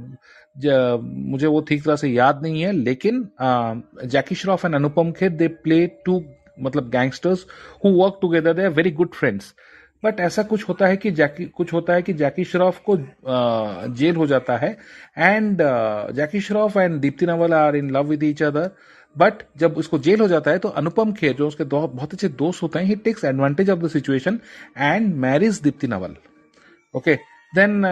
मुझे 0.57 1.47
वो 1.47 1.61
ठीक 1.61 1.83
तरह 1.83 1.95
से 1.95 2.07
याद 2.07 2.41
नहीं 2.43 2.61
है, 2.61 2.71
लेकिन 2.71 3.27
Jackie 4.05 4.35
Shroff 4.35 4.65
and 4.65 4.75
Anupam 4.75 5.11
Kher 5.11 5.29
they 5.31 5.47
play 5.47 5.85
two 6.05 6.23
मतलब 6.59 6.89
gangsters 6.89 7.45
who 7.85 7.89
work 7.93 8.17
together 8.21 8.53
they 8.53 8.63
are 8.63 8.69
very 8.73 8.91
good 8.91 9.13
friends 9.13 9.53
but 10.03 10.19
ऐसा 10.19 10.43
कुछ 10.43 10.67
होता 10.69 10.87
है 10.87 10.97
कि 10.97 11.11
जैकी 11.11 11.45
कुछ 11.57 11.73
होता 11.73 11.93
है 11.93 12.01
कि 12.01 12.13
जैकी 12.13 12.43
श्रॉफ 12.43 12.81
को 12.89 12.97
जेल 13.95 14.15
हो 14.15 14.27
जाता 14.27 14.57
है 14.57 14.77
and 15.17 15.61
Jackie 16.15 16.41
Shroff 16.41 16.77
and 16.77 16.99
Deepti 17.01 17.25
Naval 17.25 17.53
are 17.53 17.75
in 17.75 17.89
love 17.91 18.07
with 18.07 18.23
each 18.23 18.43
other 18.43 18.69
but 19.15 19.41
जब 19.57 19.77
उसको 19.77 19.97
जेल 19.99 20.19
हो 20.21 20.27
जाता 20.27 20.51
है 20.51 20.59
तो 20.59 20.69
अनुपम 20.71 21.11
खेर 21.13 21.33
जो 21.33 21.47
उसके 21.47 21.63
दो, 21.63 21.87
बहुत 21.87 22.13
अच्छे 22.13 22.27
दोस्त 22.29 22.63
होते 22.63 22.79
हैं 22.79 22.85
he 22.85 22.95
takes 22.95 23.25
advantage 23.25 23.69
of 23.69 23.79
the 23.79 23.87
situation 23.89 24.39
and 24.77 25.13
marriage 25.15 25.59
Deepti 25.61 25.87
Naval 25.87 26.15
okay 26.93 27.17
then 27.55 27.83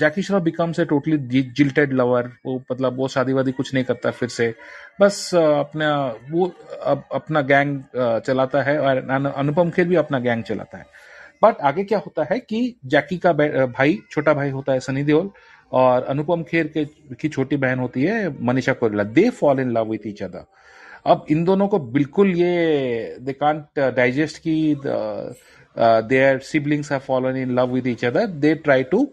Jackie 0.00 0.22
Shroff 0.22 0.42
becomes 0.42 0.80
a 0.80 0.84
totally 0.84 1.42
jilted 1.42 1.92
lover 1.92 2.30
वो 2.46 2.62
मतलब 2.72 2.96
वो 2.96 3.08
शादी 3.08 3.32
वादी 3.32 3.52
कुछ 3.52 3.74
नहीं 3.74 3.84
करता 3.84 4.10
फिर 4.10 4.28
से। 4.28 4.54
बस 5.00 5.30
uh, 5.34 5.58
अपना 5.58 6.16
वो 6.30 6.46
अप, 6.82 7.08
अपना 7.14 7.40
गैंग 7.40 7.80
uh, 7.80 8.18
चलाता 8.20 8.62
है 8.62 8.78
और 8.78 8.96
अनुपम 9.36 9.70
खेर 9.70 9.88
भी 9.88 9.96
अपना 9.96 10.18
गैंग 10.18 10.42
चलाता 10.42 10.78
है। 10.78 10.86
बट 11.44 11.60
आगे 11.60 11.84
क्या 11.84 11.98
होता 11.98 12.26
है 12.30 12.38
कि 12.38 12.76
जैकी 12.86 13.18
का 13.18 13.32
भाई 13.32 13.98
छोटा 14.10 14.34
भाई 14.34 14.50
होता 14.50 14.72
है 14.72 14.80
सनी 14.80 15.02
देओल 15.02 15.30
और 15.72 16.02
अनुपम 16.02 16.42
खेर 16.42 16.66
के 16.66 16.84
की 17.14 17.28
छोटी 17.28 17.56
बहन 17.56 17.78
होती 17.78 18.02
है 18.02 18.44
Manisha 18.44 18.72
Koirala 18.72 19.02
they 19.02 19.30
fall 19.30 19.60
in 19.60 19.70
love 19.70 19.90
with 19.90 20.06
each 20.06 20.22
other 20.22 20.44
अब 21.06 21.26
इन 21.30 21.44
दोनों 21.44 21.68
को 21.68 21.78
बिल्कुल 21.78 22.28
ये 22.28 23.16
दे 23.20 23.32
कांट 23.32 23.80
डाइजेस्ट 23.96 24.38
की 24.38 24.74
their 25.76 26.38
siblings 26.38 26.92
have 26.92 27.00
fallen 27.00 27.36
in 27.36 27.54
love 27.54 27.72
with 27.72 27.86
each 27.86 28.04
other 28.04 28.26
they 28.26 28.54
try 28.54 28.82
to 28.82 29.08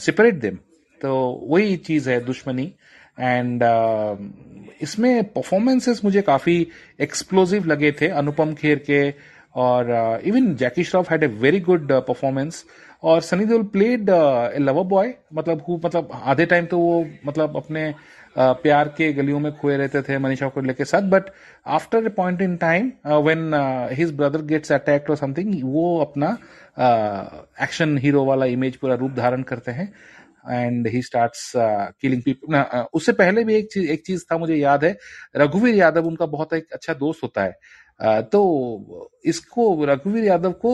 separate 0.00 0.34
them 0.34 0.56
तो 1.00 1.14
वही 1.48 1.76
चीज़ 1.76 2.10
है 2.10 2.24
दुश्मनी। 2.24 2.72
एंड 3.20 3.62
uh, 3.62 4.82
इसमें 4.82 5.24
परफॉर्मेंसेस 5.24 6.00
मुझे 6.04 6.22
काफ़ी 6.22 6.66
एक्सप्लोजिव 7.00 7.64
लगे 7.64 7.92
थे 7.92 8.08
अनुपम 8.08 8.54
खेर 8.54 8.78
के 8.90 9.14
और 9.54 9.90
even 10.24 10.54
Jackie 10.54 10.84
Shroff 10.84 11.10
had 11.10 11.22
a 11.22 11.26
very 11.26 11.60
good 11.60 11.92
performance 11.92 12.64
और 13.02 13.20
Sunny 13.20 13.44
Deol 13.44 13.62
played 13.62 14.10
a 14.10 14.58
lover 14.58 14.82
boy 14.82 15.14
मतलब 15.34 15.64
हु 15.68 15.80
मतलब 15.84 16.20
आधे 16.24 16.46
टाइम 16.46 16.66
तो 16.66 16.78
वो 16.78 17.06
मतलब 17.26 17.56
अपने 17.56 17.92
uh, 17.92 17.98
प्यार 18.38 18.88
के 18.88 19.12
गलियों 19.12 19.40
में 19.40 19.52
खोए 19.56 19.76
रहते 19.76 20.02
थे 20.02 20.18
मनीषा 20.18 20.48
को 20.48 20.60
लेके 20.60 20.84
साथ 20.84 21.02
but 21.02 21.22
after 21.66 22.06
a 22.06 22.08
point 22.08 22.42
in 22.42 22.56
time 22.56 22.92
when 23.06 23.50
his 23.92 24.12
brother 24.12 24.42
gets 24.42 24.72
attacked 24.72 25.10
और 25.10 25.16
समथिंग 25.16 25.54
वो 25.64 25.98
अपना 25.98 26.36
एक्शन 27.62 27.96
uh, 27.96 28.02
हीरो 28.02 28.24
वाला 28.24 28.46
इमेज 28.46 28.76
पूरा 28.76 28.94
रूप 28.94 29.12
धारण 29.12 29.42
करते 29.42 29.70
हैं 29.70 29.92
and 30.50 30.86
he 30.86 31.02
starts 31.02 31.52
killing 31.56 32.22
people 32.22 32.84
उससे 32.94 33.12
पहले 33.12 33.44
भी 33.44 33.54
एक 33.54 33.68
चीज़ 33.72 33.90
एक 33.90 34.02
चीज़ 34.06 34.24
था 34.32 34.38
मुझे 34.38 34.54
याद 34.54 34.84
है 34.84 34.96
रघुवीर 35.36 35.74
यादव 35.74 36.06
उनका 36.06 36.26
बहुत 36.26 36.52
एक 36.52 36.72
अच्छा 36.72 36.94
दोस्त 36.94 37.22
होता 37.22 37.44
है। 37.44 37.56
तो 38.22 39.10
इसको 39.24 39.84
रघुवीर 39.84 40.24
यादव 40.24 40.52
को 40.52 40.72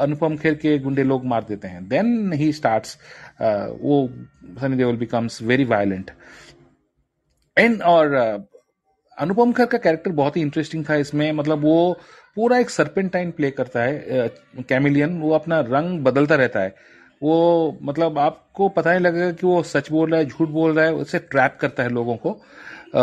अनुपम 0.00 0.36
खेर 0.36 0.54
के 0.54 0.78
गुंडे 0.78 1.02
लोग 1.02 1.24
मार 1.24 1.44
देते 1.48 1.68
हैं। 1.68 1.88
देन 1.88 2.32
ही 2.32 2.52
स्टार्ट्स 2.52 2.96
वो 3.82 4.08
Sunny 4.60 4.76
Deol 4.76 4.96
becomes 4.96 5.42
very 5.42 5.64
violent 5.64 6.10
and 7.56 7.82
और 7.82 8.14
अनुपम 9.18 9.52
खर 9.52 9.66
का 9.66 9.78
कैरेक्टर 9.78 10.10
बहुत 10.12 10.36
ही 10.36 10.42
इंटरेस्टिंग 10.42 10.84
था 10.88 10.94
इसमें। 10.96 11.30
मतलब 11.32 11.62
वो 11.62 11.92
पूरा 12.36 12.58
एक 12.58 12.70
सरपेंटाइन 12.70 13.30
प्ले 13.30 13.50
करता 13.50 13.82
है 13.82 14.28
कैमिलियन 14.68 15.18
वो 15.20 15.30
अपना 15.34 15.60
रंग 15.60 16.00
बदलता 16.04 16.34
रहता 16.34 16.60
है। 16.60 16.74
वो 17.22 17.78
मतलब 17.82 18.18
आपको 18.18 18.68
पता 18.68 18.90
नहीं 18.90 19.00
लगेगा 19.00 19.30
कि 19.32 19.46
वो 19.46 19.62
सच 19.62 19.90
बोल 19.90 20.10
रहा 20.10 20.20
है 20.20 20.26
झूठ 20.26 20.48
बोल 20.48 20.74
रहा 20.74 20.84
है 20.84 20.92
उसे 20.94 21.18
ट्रैप 21.20 21.58
करता 21.60 21.82
है 21.82 21.88
लोगों 21.88 22.16
को। 22.16 22.30
आ, 22.94 23.02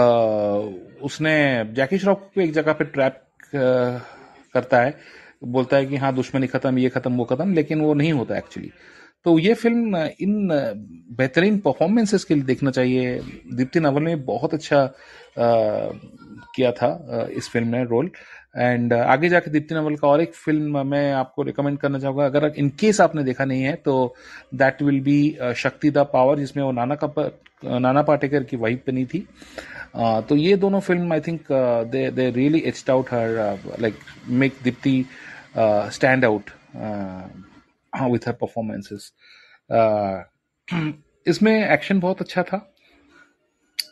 उसने 1.05 1.33
जैकी 1.73 1.97
श्रॉफ 1.97 2.29
को 2.35 2.41
एक 2.41 2.53
जगह 2.53 2.73
पे 2.73 2.85
ट्रैप 2.85 3.21
करता 4.53 4.81
है। 4.81 4.95
बोलता 5.43 5.77
है 5.77 5.85
कि 5.85 5.95
हाँ 5.95 6.13
दुश्मनी 6.15 6.47
खत्म 6.47 6.77
ये 6.77 6.89
खत्म 6.89 7.17
वो 7.17 7.25
खत्म 7.25 7.53
लेकिन 7.53 7.81
वो 7.81 7.93
नहीं 7.93 8.13
होता 8.13 8.37
एक्चुअली 8.37 8.71
तो 9.25 9.37
ये 9.39 9.53
फ़िल्म 9.53 9.97
इन 10.21 10.47
बेहतरीन 11.17 11.57
परफॉर्मेंसेस 11.59 12.23
के 12.23 12.35
लिए 12.35 12.43
देखना 12.43 12.71
चाहिए। 12.71 13.19
दीप्ति 13.53 13.79
नवल 13.79 14.03
ने 14.03 14.15
बहुत 14.25 14.53
अच्छा 14.53 14.81
आ, 14.81 14.89
किया 16.55 16.71
था 16.71 17.27
इस 17.31 17.49
फ़िल्म 17.49 17.67
में 17.67 17.83
रोल। 17.85 18.09
एंड 18.57 18.93
आगे 18.93 19.29
जाके 19.29 19.51
दीप्ति 19.51 19.75
नवल 19.75 19.95
का 19.95 20.07
और 20.07 20.21
एक 20.21 20.33
फ़िल्म 20.35 20.85
मैं 20.87 21.11
आपको 21.13 21.43
रिकमेंड 21.43 21.77
करना 21.79 21.99
चाहूँगा। 21.99 22.25
अगर 22.25 22.51
इन 22.57 22.69
केस 22.79 23.01
आपने 23.01 23.23
देखा 23.23 23.45
नहीं 23.45 23.63
है 23.63 23.73
तो 23.85 24.15
that 24.53 24.81
will 24.81 24.99
be 25.01 25.37
Shakti 25.57 25.89
the 25.91 26.05
power 26.13 26.39
जिसमें 26.39 26.63
वो 26.63 26.71
नाना 26.71 26.95
का 27.03 27.31
नाना 27.63 28.01
पाटेकर 28.03 28.43
की 28.43 28.57
वाइफ 28.57 28.83
बनी 28.87 29.05
थी। 29.05 29.19
तो 30.29 30.35
ये 30.35 30.55
दोनों 30.57 30.79
film 30.79 31.13
I 31.13 31.19
think 31.27 31.51
they 31.91 32.09
they 32.11 32.29
really 32.31 32.59
etched 32.67 32.89
out 32.91 33.13
her 33.13 33.59
like 33.79 33.95
make 34.41 34.55
Deepti 34.63 35.03
stand 35.57 36.25
out 36.25 36.49
with 37.95 38.27
her 38.27 38.33
performances 38.33 39.13
इसमें 41.27 41.69
एक्शन 41.69 41.99
बहुत 41.99 42.21
अच्छा 42.21 42.43
था। 42.43 42.73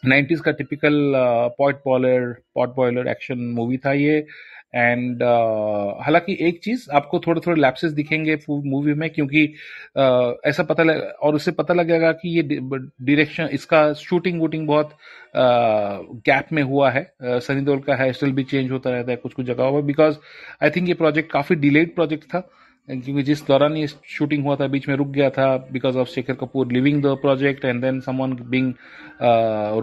90s 0.08 0.40
का 0.42 0.52
typical 0.52 1.14
pot 1.58 1.76
boiler 1.76 2.42
pot 2.56 2.76
boiler 2.76 3.08
action 3.08 3.40
movie 3.40 3.78
था 3.78 3.94
ये। 3.94 4.28
एंड 4.76 5.16
uh, 5.16 6.06
हालाँकि 6.06 6.38
एक 6.42 6.60
चीज़ 6.64 6.92
आपको 6.92 7.20
थोड़े 7.20 7.42
थोड़े 7.48 7.62
लैप्सेस 7.62 7.92
दिखेंगे 7.92 8.36
मूवी 8.50 8.94
में 8.94 9.10
क्योंकि 9.10 9.54
uh, 9.98 10.34
ऐसा 10.46 10.64
पता 10.64 10.84
लग 10.84 11.02
और 11.22 11.36
उससे 11.36 11.52
पता 11.52 11.74
लगेगा 11.74 12.12
कि 12.12 12.30
ये 12.30 12.42
डायरेक्शन 12.44 13.46
इसका 13.46 13.94
शूटिंग 13.94 14.40
वूटिंग 14.40 14.68
बहुत 14.68 14.98
गैप 15.36 16.46
uh, 16.46 16.54
में 16.54 16.64
हुआ 16.64 16.90
है। 16.92 17.14
सनी 17.24 17.62
देओल 17.62 17.80
का 17.80 17.96
हेयर 17.96 18.14
स्टाइल 18.14 18.34
भी 18.34 18.44
चेंज 18.44 18.72
होता 18.72 18.90
रहता 18.90 19.12
है 19.12 19.18
कुछ 19.18 19.34
कुछ 19.34 19.46
जगहों 19.46 19.74
पर। 19.74 19.82
बिकॉज़ 19.82 20.18
आई 20.64 20.70
थिंक 20.70 20.88
ये 20.88 20.94
प्रोजेक्ट 20.94 21.32
काफ़ी 21.32 21.56
डिलेड 21.56 21.96
प्रोजेक्ट 21.96 22.24
था। 22.24 22.50
क्योंकि 22.88 23.24
जिस 23.24 23.45
दौरान 23.48 23.76
ये 23.78 23.88
शूटिंग 23.88 24.43
हुआ 24.45 24.56
था 24.56 24.67
बीच 24.67 24.88
में 24.88 24.95
रुक 24.95 25.08
गया 25.08 25.30
था 25.30 25.45
because 25.71 25.98
of 25.98 26.08
Shekhar 26.10 26.34
Kapur 26.34 26.71
leaving 26.71 27.02
the 27.04 27.15
project 27.21 27.65
and 27.65 27.82
then 27.82 28.00
someone 28.02 28.34
being 28.50 28.74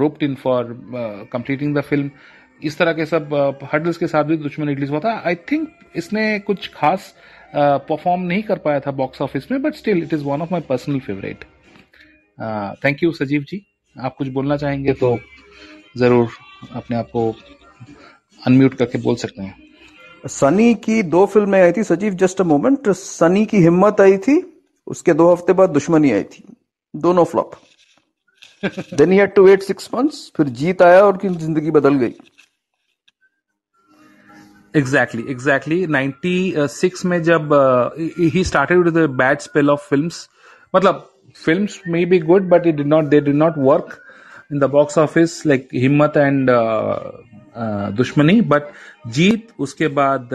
roped 0.00 0.22
in 0.22 0.34
for 0.42 0.72
completing 1.32 1.74
the 1.76 1.80
film 1.80 2.10
इस 2.62 2.78
तरह 2.78 2.92
के 2.92 3.06
सब 3.06 3.34
हर्डल्स 3.72 3.96
के 3.98 4.06
साथ 4.06 4.24
भी 4.24 4.36
दुश्मन 4.36 4.68
रिलीज़ 4.68 4.90
हुआ 4.90 5.00
था। 5.00 5.22
आई 5.26 5.34
थिंक 5.50 5.68
इसने 5.96 6.38
कुछ 6.38 6.68
खास 6.74 7.14
परफॉर्म 7.54 8.22
uh, 8.22 8.28
नहीं 8.28 8.42
कर 8.42 8.58
पाया 8.58 8.80
था 8.80 8.90
बॉक्स 8.90 9.22
ऑफ़िस 9.22 9.50
में 9.52 9.60
but 9.62 9.74
still 9.74 10.02
it 10.02 10.12
is 10.14 10.24
one 10.24 10.42
of 10.42 10.52
my 10.52 10.60
personal 10.68 11.00
favourite 11.00 11.44
thank 12.84 13.02
you 13.02 13.12
Sajeev 13.12 13.42
ji 13.42 13.64
आप 13.96 14.14
कुछ 14.16 14.28
बोलना 14.28 14.56
चाहेंगे 14.56 14.92
तो 14.92 15.18
ज़रूर 15.98 16.28
अपने 16.72 16.96
आप 16.96 17.10
को 17.12 17.30
अनम्यूट 18.46 18.74
करके 18.74 18.98
बोल 18.98 19.16
सकते 19.16 19.42
हैं। 19.42 19.61
सनी 20.24 20.74
की 20.84 21.02
दो 21.04 21.24
फ़िल्में 21.26 21.60
आई 21.60 21.72
थी 21.72 21.82
Sajeev 21.84 22.14
just 22.14 22.40
a 22.40 22.44
moment. 22.44 22.88
Sunny 22.90 23.44
की 23.46 23.58
हिम्मत 23.62 24.00
आई 24.00 24.16
थी 24.18 24.42
उसके 24.86 25.12
दो 25.14 25.30
हफ़्ते 25.32 25.52
बाद 25.52 25.70
दुश्मनी 25.70 26.12
आई 26.12 26.22
थी। 26.24 26.44
दोनों 26.94 27.24
flop. 27.24 27.54
Then 28.94 29.12
he 29.12 29.18
had 29.18 29.34
to 29.34 29.44
wait 29.44 29.62
six 29.62 29.90
months 29.94 30.30
फिर 30.36 30.48
जीत 30.60 30.82
आया 30.82 31.00
और 31.02 31.12
उनकी 31.12 31.28
ज़िंदगी 31.28 31.70
बदल 31.70 31.94
गई। 31.94 32.14
एग्जैक्टली 34.74 35.24
एग्जैक्टली 35.30 35.86
नाइन्टी 35.88 36.54
सिक्स 36.56 37.04
में 37.06 37.22
जब 37.22 37.48
he 38.34 38.44
started 38.44 38.78
with 38.84 38.98
bad 39.12 39.40
spell 39.40 39.70
of 39.70 39.88
films 39.88 40.28
मतलब 40.74 41.08
films 41.36 41.80
may 41.88 42.04
be 42.06 42.18
good 42.20 42.48
but 42.48 42.66
it 42.66 42.74
did 42.76 42.86
not 42.86 43.04
they 43.04 43.20
did 43.20 43.34
not 43.34 43.54
work 43.58 44.01
in 44.52 44.58
the 44.58 44.64
box 44.70 44.98
office 44.98 45.42
like 45.46 45.68
Himmat 45.74 46.16
and 46.16 46.50
Dushmani 47.96 48.40
but 48.52 48.70
Jeet 49.08 49.48
उसके 49.58 49.88
बाद 49.98 50.28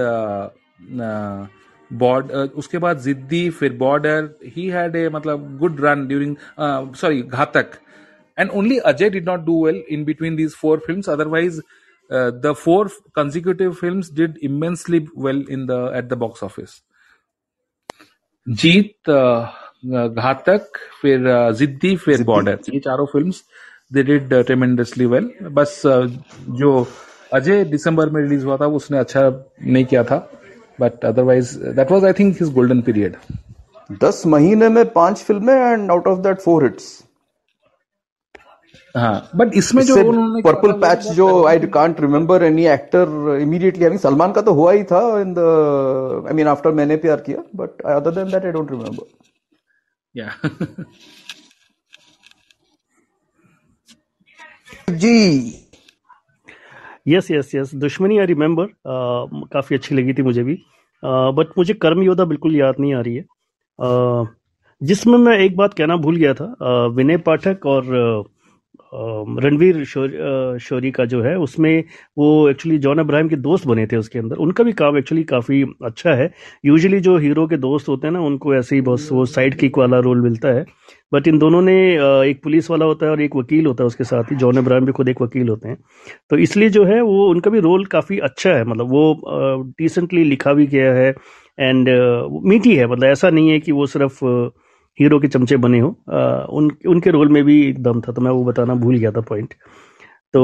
board 1.91 2.25
uh, 2.25 2.37
uh, 2.37 2.49
उसके 2.51 2.77
बाद 2.77 2.99
जिद्दी 2.99 3.49
फिर 3.49 3.73
Border 3.77 4.29
he 4.55 4.67
had 4.69 4.95
a 4.95 5.07
मतलब 5.09 5.57
good 5.59 5.81
run 5.85 6.07
during 6.07 6.35
sorry 6.95 7.21
Ghatak 7.21 7.79
and 8.37 8.49
only 8.49 8.77
Ajay 8.91 9.09
did 9.09 9.29
not 9.29 9.45
do 9.45 9.65
well 9.65 9.83
in 9.89 10.03
between 10.05 10.35
these 10.35 10.55
four 10.55 10.79
films 10.87 11.09
otherwise 11.09 11.61
uh, 12.09 12.31
the 12.31 12.55
four 12.55 12.89
consecutive 13.13 13.77
films 13.77 14.09
did 14.09 14.37
immensely 14.41 15.07
well 15.15 15.41
in 15.47 15.65
the 15.65 15.91
at 15.93 16.09
the 16.09 16.15
box 16.15 16.43
office. 16.43 16.81
Jeet 18.47 19.09
Ghatak 20.15 20.77
फिर 21.01 21.25
जिद्दी 21.53 21.95
फिर 21.95 22.21
Border 22.23 22.59
ये 22.73 22.79
चारों 22.79 23.05
films 23.05 23.43
they 23.91 24.03
did 24.03 24.33
tremendously 24.33 25.05
well 25.05 25.29
बस 25.51 25.81
जो 26.61 26.71
अजय 27.33 27.63
दिसंबर 27.65 28.09
में 28.09 28.21
release 28.21 28.45
हुआ 28.45 28.57
था 28.57 28.67
उसने 28.79 28.97
अच्छा 28.97 29.21
नहीं 29.63 29.85
किया 29.85 30.03
था। 30.03 30.17
But 30.79 31.05
otherwise 31.05 31.57
that 31.75 31.91
was 31.91 32.05
I 32.05 32.13
think 32.13 32.37
his 32.41 32.53
golden 32.53 32.81
period 32.81 33.15
दस 34.03 34.23
महीने 34.25 34.69
में 34.69 34.85
पाँच 34.91 35.23
फ़िल्में 35.23 35.53
and 35.53 35.91
out 35.91 36.07
of 36.07 36.19
that 36.19 36.39
four 36.39 36.63
hits 36.63 37.03
हाँ 38.95 39.29
बट 39.35 39.53
इसमें 39.55 39.83
जो 39.83 39.95
उन्होंने 40.09 40.41
पर्पल 40.41 40.71
पैच 40.81 41.07
जो 41.15 41.27
I 41.45 41.59
can't 41.73 41.99
remember 42.01 42.43
any 42.43 42.65
actor 42.67 43.37
immediately 43.41 43.83
I 43.83 43.89
mean 43.89 43.99
Salman 43.99 44.31
का 44.31 44.41
तो 44.41 44.53
हुआ 44.53 44.71
ही 44.71 44.83
था 44.83 45.01
in 45.21 45.33
the 45.33 46.25
I 46.27 46.33
mean 46.33 46.47
after 46.47 46.71
Maine 46.71 46.95
Pyar 46.97 47.21
Kiya 47.21 47.43
but 47.55 47.81
other 47.95 48.11
than 48.11 48.31
that 48.31 48.45
I 48.45 48.51
don't 48.51 48.71
remember 48.71 49.05
yeah 50.15 50.29
ji. 54.97 55.53
Yes 57.07 57.31
yes 57.31 57.51
yes 57.55 57.75
Dushmani 57.75 58.17
I 58.17 58.25
remember 58.25 58.67
काफ़ी 59.53 59.75
अच्छी 59.75 59.95
लगी 59.95 60.13
थी 60.13 60.21
मुझे 60.21 60.43
भी. 60.43 60.55
बट 61.05 61.47
uh, 61.47 61.57
मुझे 61.57 61.73
कर्म 61.73 62.01
योद्धा 62.01 62.25
बिल्कुल 62.25 62.55
याद 62.55 62.75
नहीं 62.79 62.93
आ 62.93 63.01
रही 63.01 63.15
है. 63.15 63.25
Uh, 63.81 64.27
जिसमें 64.83 65.17
मैं 65.17 65.37
एक 65.37 65.55
बात 65.57 65.73
कहना 65.73 65.95
भूल 65.95 66.15
गया 66.15 66.33
था. 66.33 66.55
विनय 66.87 67.17
पाठक 67.17 67.65
और 67.65 67.83
रणवीर 68.93 69.83
शोरी 70.59 70.91
का 70.91 71.05
जो 71.05 71.21
है 71.23 71.35
उसमें 71.39 71.83
वो 72.17 72.27
एक्चुअली 72.49 72.77
जॉन 72.79 72.99
अब्राहम 72.99 73.29
के 73.29 73.35
दोस्त 73.37 73.67
बने 73.67 73.85
थे 73.87 73.97
उसके 73.97 74.19
अंदर। 74.19 74.35
उनका 74.37 74.63
भी 74.63 74.73
काम 74.73 74.97
एक्चुअली 74.97 75.23
काफ़ी 75.23 75.61
अच्छा 75.85 76.13
है। 76.15 76.29
यूजुअली 76.65 76.99
जो 76.99 77.17
हीरो 77.17 77.47
के 77.47 77.57
दोस्त 77.57 77.89
होते 77.89 78.07
हैं 78.07 78.13
ना 78.13 78.21
उनको 78.21 78.55
ऐसे 78.55 78.75
ही 78.75 78.81
बस 78.81 79.09
वो 79.11 79.25
साइड 79.27 79.55
किक 79.59 79.77
वाला 79.77 79.99
रोल 79.99 80.21
मिलता 80.21 80.49
है। 80.49 80.65
बट 81.13 81.27
इन 81.27 81.37
दोनों 81.39 81.61
ने 81.61 81.75
एक 82.29 82.41
पुलिस 82.43 82.69
वाला 82.71 82.85
होता 82.85 83.05
है 83.05 83.11
और 83.11 83.21
एक 83.21 83.35
वकील 83.35 83.65
होता 83.65 83.83
है 83.83 83.87
उसके 83.87 84.03
साथ 84.03 84.31
ही। 84.31 84.35
जॉन 84.35 84.57
अब्राहम 84.57 84.85
भी 84.85 84.91
खुद 84.91 85.09
एक 85.09 85.21
वकील 85.21 85.49
होते 85.49 85.69
हैं। 85.69 85.77
तो 86.29 86.37
इसलिए 86.37 86.69
जो 86.69 86.85
है 86.85 87.01
वो 87.01 87.27
उनका 87.29 87.51
भी 87.51 87.59
रोल 87.59 87.85
काफ़ी 87.85 88.19
अच्छा 88.19 88.49
है। 88.49 88.63
मतलब 88.65 88.89
वो 88.91 89.73
डिसेंटली 89.79 90.23
लिखा 90.23 90.53
भी 90.53 90.65
गया 90.67 90.93
है। 90.93 91.13
एंड 91.59 91.89
मीठी 92.45 92.75
है। 92.75 92.87
मतलब 92.87 93.07
ऐसा 93.07 93.29
नहीं 93.29 93.49
है 93.49 93.59
कि 93.59 93.71
वो 93.71 93.85
सिर्फ़ 93.87 94.19
हीरो 94.99 95.19
के 95.19 95.27
चमचे 95.27 95.57
बने 95.57 95.79
हो। 95.79 95.89
उन 96.51 96.71
उनके 96.87 97.09
रोल 97.11 97.29
में 97.29 97.43
भी 97.45 97.61
एक 97.67 97.81
दम 97.83 98.01
था 98.01 98.11
तो 98.11 98.21
मैं 98.21 98.31
वो 98.31 98.43
बताना 98.45 98.75
भूल 98.75 98.97
गया 98.97 99.11
था 99.11 99.21
पॉइंट 99.23 99.53
तो 100.33 100.41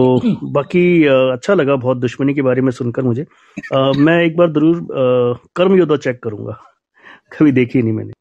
बाकी 0.52 0.84
अच्छा 1.06 1.54
लगा 1.54 1.76
बहुत 1.78 1.98
दुश्मनी 2.00 2.34
के 2.34 2.42
बारे 2.42 2.62
में 2.62 2.72
सुनकर 2.74 3.04
मुझे। 3.04 3.26
आ, 3.74 3.92
मैं 3.92 4.20
एक 4.24 4.38
बार 4.38 4.52
ज़रूर 4.52 4.88
कर्म 5.56 5.76
योद्धा 5.78 5.98
चेक 5.98 6.22
करूँगा। 6.24 6.60
कभी 7.32 7.52
देखी 7.52 7.82
नहीं 7.82 7.94
मैंने। 7.94 8.12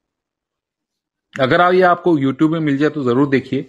अगर 1.35 1.61
आप 1.61 1.75
ये 1.75 1.83
आपको 1.85 2.17
यूट्यूब 2.19 2.53
में 2.53 2.61
मिल 2.61 2.77
जाए 2.79 2.91
तो 2.91 3.03
ज़रूर 3.05 3.29
देखिए। 3.29 3.67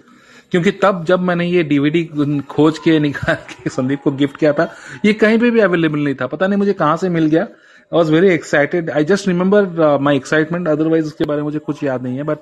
क्योंकि 0.52 0.72
तब 0.74 1.04
जब 1.06 1.20
मैंने 1.22 1.46
ये 1.46 1.64
डीवीडी 1.64 2.04
खोज 2.50 2.80
के 2.80 2.98
निकाल 3.00 3.36
के 3.52 3.70
संदीप 3.70 4.02
को 4.04 4.12
गिफ्ट 4.14 4.38
किया 4.38 4.52
था 4.54 4.70
ये 5.06 5.14
कहीं 5.16 5.38
पे 5.40 5.52
भी 5.52 5.60
अवेलेबल 5.62 6.00
नहीं 6.00 6.16
था। 6.16 6.28
पता 6.28 6.48
नहीं 6.48 6.60
मुझे 6.60 6.74
कहाँ 6.74 6.98
से 6.98 7.10
मिल 7.10 7.26
गया। 7.28 7.48
I 7.84 7.98
was 7.98 8.12
very 8.12 8.30
excited 8.30 8.90
I 8.90 9.04
just 9.06 9.28
remember 9.28 9.98
my 10.02 10.16
excitement 10.16 10.68
otherwise 10.68 11.06
उसके 11.06 11.24
बारे 11.24 11.38
में 11.38 11.44
मुझे 11.44 11.60
कुछ 11.62 11.84
याद 11.84 12.04
नहीं 12.04 12.18
है 12.18 12.24
but 12.24 12.38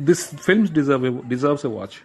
this 0.00 0.28
film 0.36 0.68
deserve 0.74 1.20
deserve 1.28 1.58
a 1.64 1.68
watch 1.68 2.00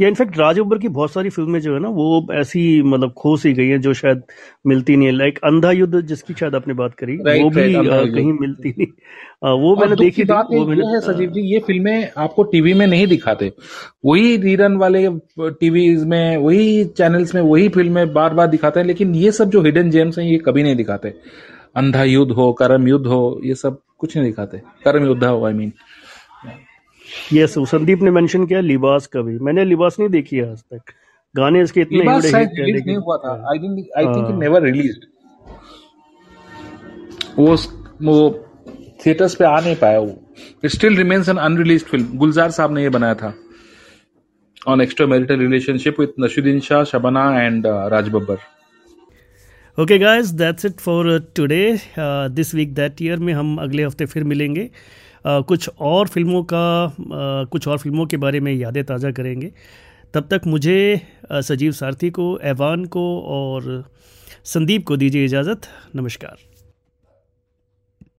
yeah 0.00 0.08
in fact 0.08 0.38
Raj 0.38 0.58
Babbar 0.58 0.78
की 0.78 0.88
बहुत 0.90 1.12
सारी 1.12 1.30
फ़िल्में 1.30 1.60
जो 1.60 1.74
है 1.74 1.80
ना 1.80 1.88
वो 1.90 2.26
ऐसी 2.32 2.82
मतलब 2.82 3.12
खो 3.18 3.36
सी 3.36 3.52
गई 3.52 3.66
हैं 3.68 3.80
जो 3.80 3.94
शायद 3.94 4.22
मिलती 4.66 4.96
नहीं 4.96 5.06
है। 5.06 5.12
लाइक 5.12 5.38
अंधा 5.44 5.70
युद्ध 5.72 6.00
जिसकी 6.02 6.34
शायद 6.34 6.54
आपने 6.54 6.74
बात 6.74 6.94
करी 6.94 7.16
right, 7.18 7.42
वो 7.42 7.50
भी 7.50 8.12
कहीं 8.12 8.32
मिलती 8.32 8.74
नहीं। 8.78 8.86
वो 9.60 9.74
मैंने 9.76 9.96
देखी 9.96 10.24
थी 10.24 10.32
वो 10.32 10.64
मैंने 10.66 10.86
है 10.86 11.00
सजीव 11.02 11.30
जी 11.30 11.40
ये 11.52 11.58
फ़िल्में 11.60 12.10
आपको 12.16 12.42
टीवी 12.44 12.74
में 12.74 12.86
नहीं 12.86 13.06
दिखाते। 13.06 13.52
वही 14.04 14.36
रीरन 14.36 14.76
वाले 14.76 15.06
टीवी 15.40 15.86
में 16.06 16.36
वही 16.36 16.84
चैनल्स 16.86 17.34
में 17.34 17.40
वही 17.42 17.68
फ़िल्में 17.68 18.12
बार 18.12 18.34
बार 18.34 18.46
दिखाते 18.48 18.80
हैं 18.80 18.86
लेकिन 18.86 19.14
ये 19.14 19.32
सब 19.32 19.50
जो 19.50 19.62
हिडन 19.62 19.90
जेम्स 19.90 20.18
हैं 20.18 20.26
ये 20.26 20.38
कभी 20.38 20.62
नहीं 20.62 20.76
दिखाते। 20.76 21.14
अंधा 21.76 22.02
युद्ध 22.04 22.32
हो 22.32 22.52
करम 22.52 22.88
युद्ध 22.88 23.06
हो 23.06 23.40
ये 23.44 23.54
सब 23.54 23.80
कुछ 23.98 24.16
नहीं 24.16 24.26
दिखाते। 24.26 24.58
करम 24.84 25.06
युद्ध 25.06 25.24
हो 25.24 25.44
आई 25.46 25.52
मीन 25.52 25.72
यस 27.32 27.54
संदीप 27.70 28.02
ने 28.02 28.10
मेंशन 28.10 28.46
किया 28.46 28.60
लिबास 28.62 29.06
का 29.06 29.22
भी। 29.22 29.38
मैंने 29.40 29.64
लिबास 29.64 29.96
नहीं 29.98 30.08
देखी 30.10 30.36
है 30.36 30.50
आज 30.50 30.62
तक। 30.62 30.92
गाने 31.34 31.62
इसके 31.62 31.80
इतने 31.80 31.98
हिट 31.98 32.24
हैं 32.24 32.84
नहीं 32.84 32.96
हुआ 32.96 33.16
था। 33.18 33.32
I 33.50 33.58
think 33.58 33.88
I 33.98 34.04
think 34.06 34.30
it 34.30 34.36
never 34.38 34.62
released 34.62 35.04
वो 37.38 37.56
वो 38.02 38.16
थिएटर्स 39.06 39.34
पे 39.34 39.44
आ 39.44 39.60
नहीं 39.60 39.76
पाया 39.76 39.98
वो। 39.98 40.18
It 40.64 40.70
still 40.70 40.96
remains 40.96 41.28
an 41.28 41.36
unreleased 41.38 41.84
film 41.84 42.18
Gulzar 42.18 42.50
Sahab 42.50 42.74
ने 42.74 42.82
ये 42.82 42.88
बनाया 42.88 43.14
था। 43.14 43.34
On 44.68 44.80
extra 44.80 45.06
marital 45.06 45.38
relationship 45.38 46.00
with 46.00 46.12
Naseeruddin 46.20 46.60
Shah 46.62 46.84
Shabana 46.84 47.22
and 47.36 47.66
Raj 47.92 48.08
Babbar 48.08 48.38
okay 49.78 49.98
guys 49.98 50.30
that's 50.36 50.64
it 50.64 50.80
for 50.80 51.18
today 51.36 51.78
this 51.98 52.54
week 52.54 52.74
that 52.74 53.02
year 53.02 53.18
में 53.18 53.32
हम 53.34 53.56
अगले 53.58 53.84
हफ़्ते 53.84 54.06
फिर 54.06 54.24
मिलेंगे। 54.24 54.68
कुछ 55.24 55.68
और 55.80 56.08
फ़िल्मों 56.08 56.42
का 56.44 56.94
कुछ 57.50 57.68
और 57.68 57.78
फ़िल्मों 57.78 58.06
के 58.06 58.16
बारे 58.16 58.40
में 58.40 58.52
यादें 58.52 58.82
ताज़ा 58.84 59.10
करेंगे। 59.10 59.52
तब 60.14 60.28
तक 60.30 60.46
मुझे 60.46 61.00
सजीव 61.32 61.72
सारथी 61.72 62.10
को 62.10 62.38
एवान 62.44 62.84
को 62.86 63.04
और 63.20 63.84
संदीप 64.44 64.86
को 64.86 64.96
दीजिए 64.96 65.24
इजाज़त। 65.24 65.68
नमस्कार। 65.96 66.51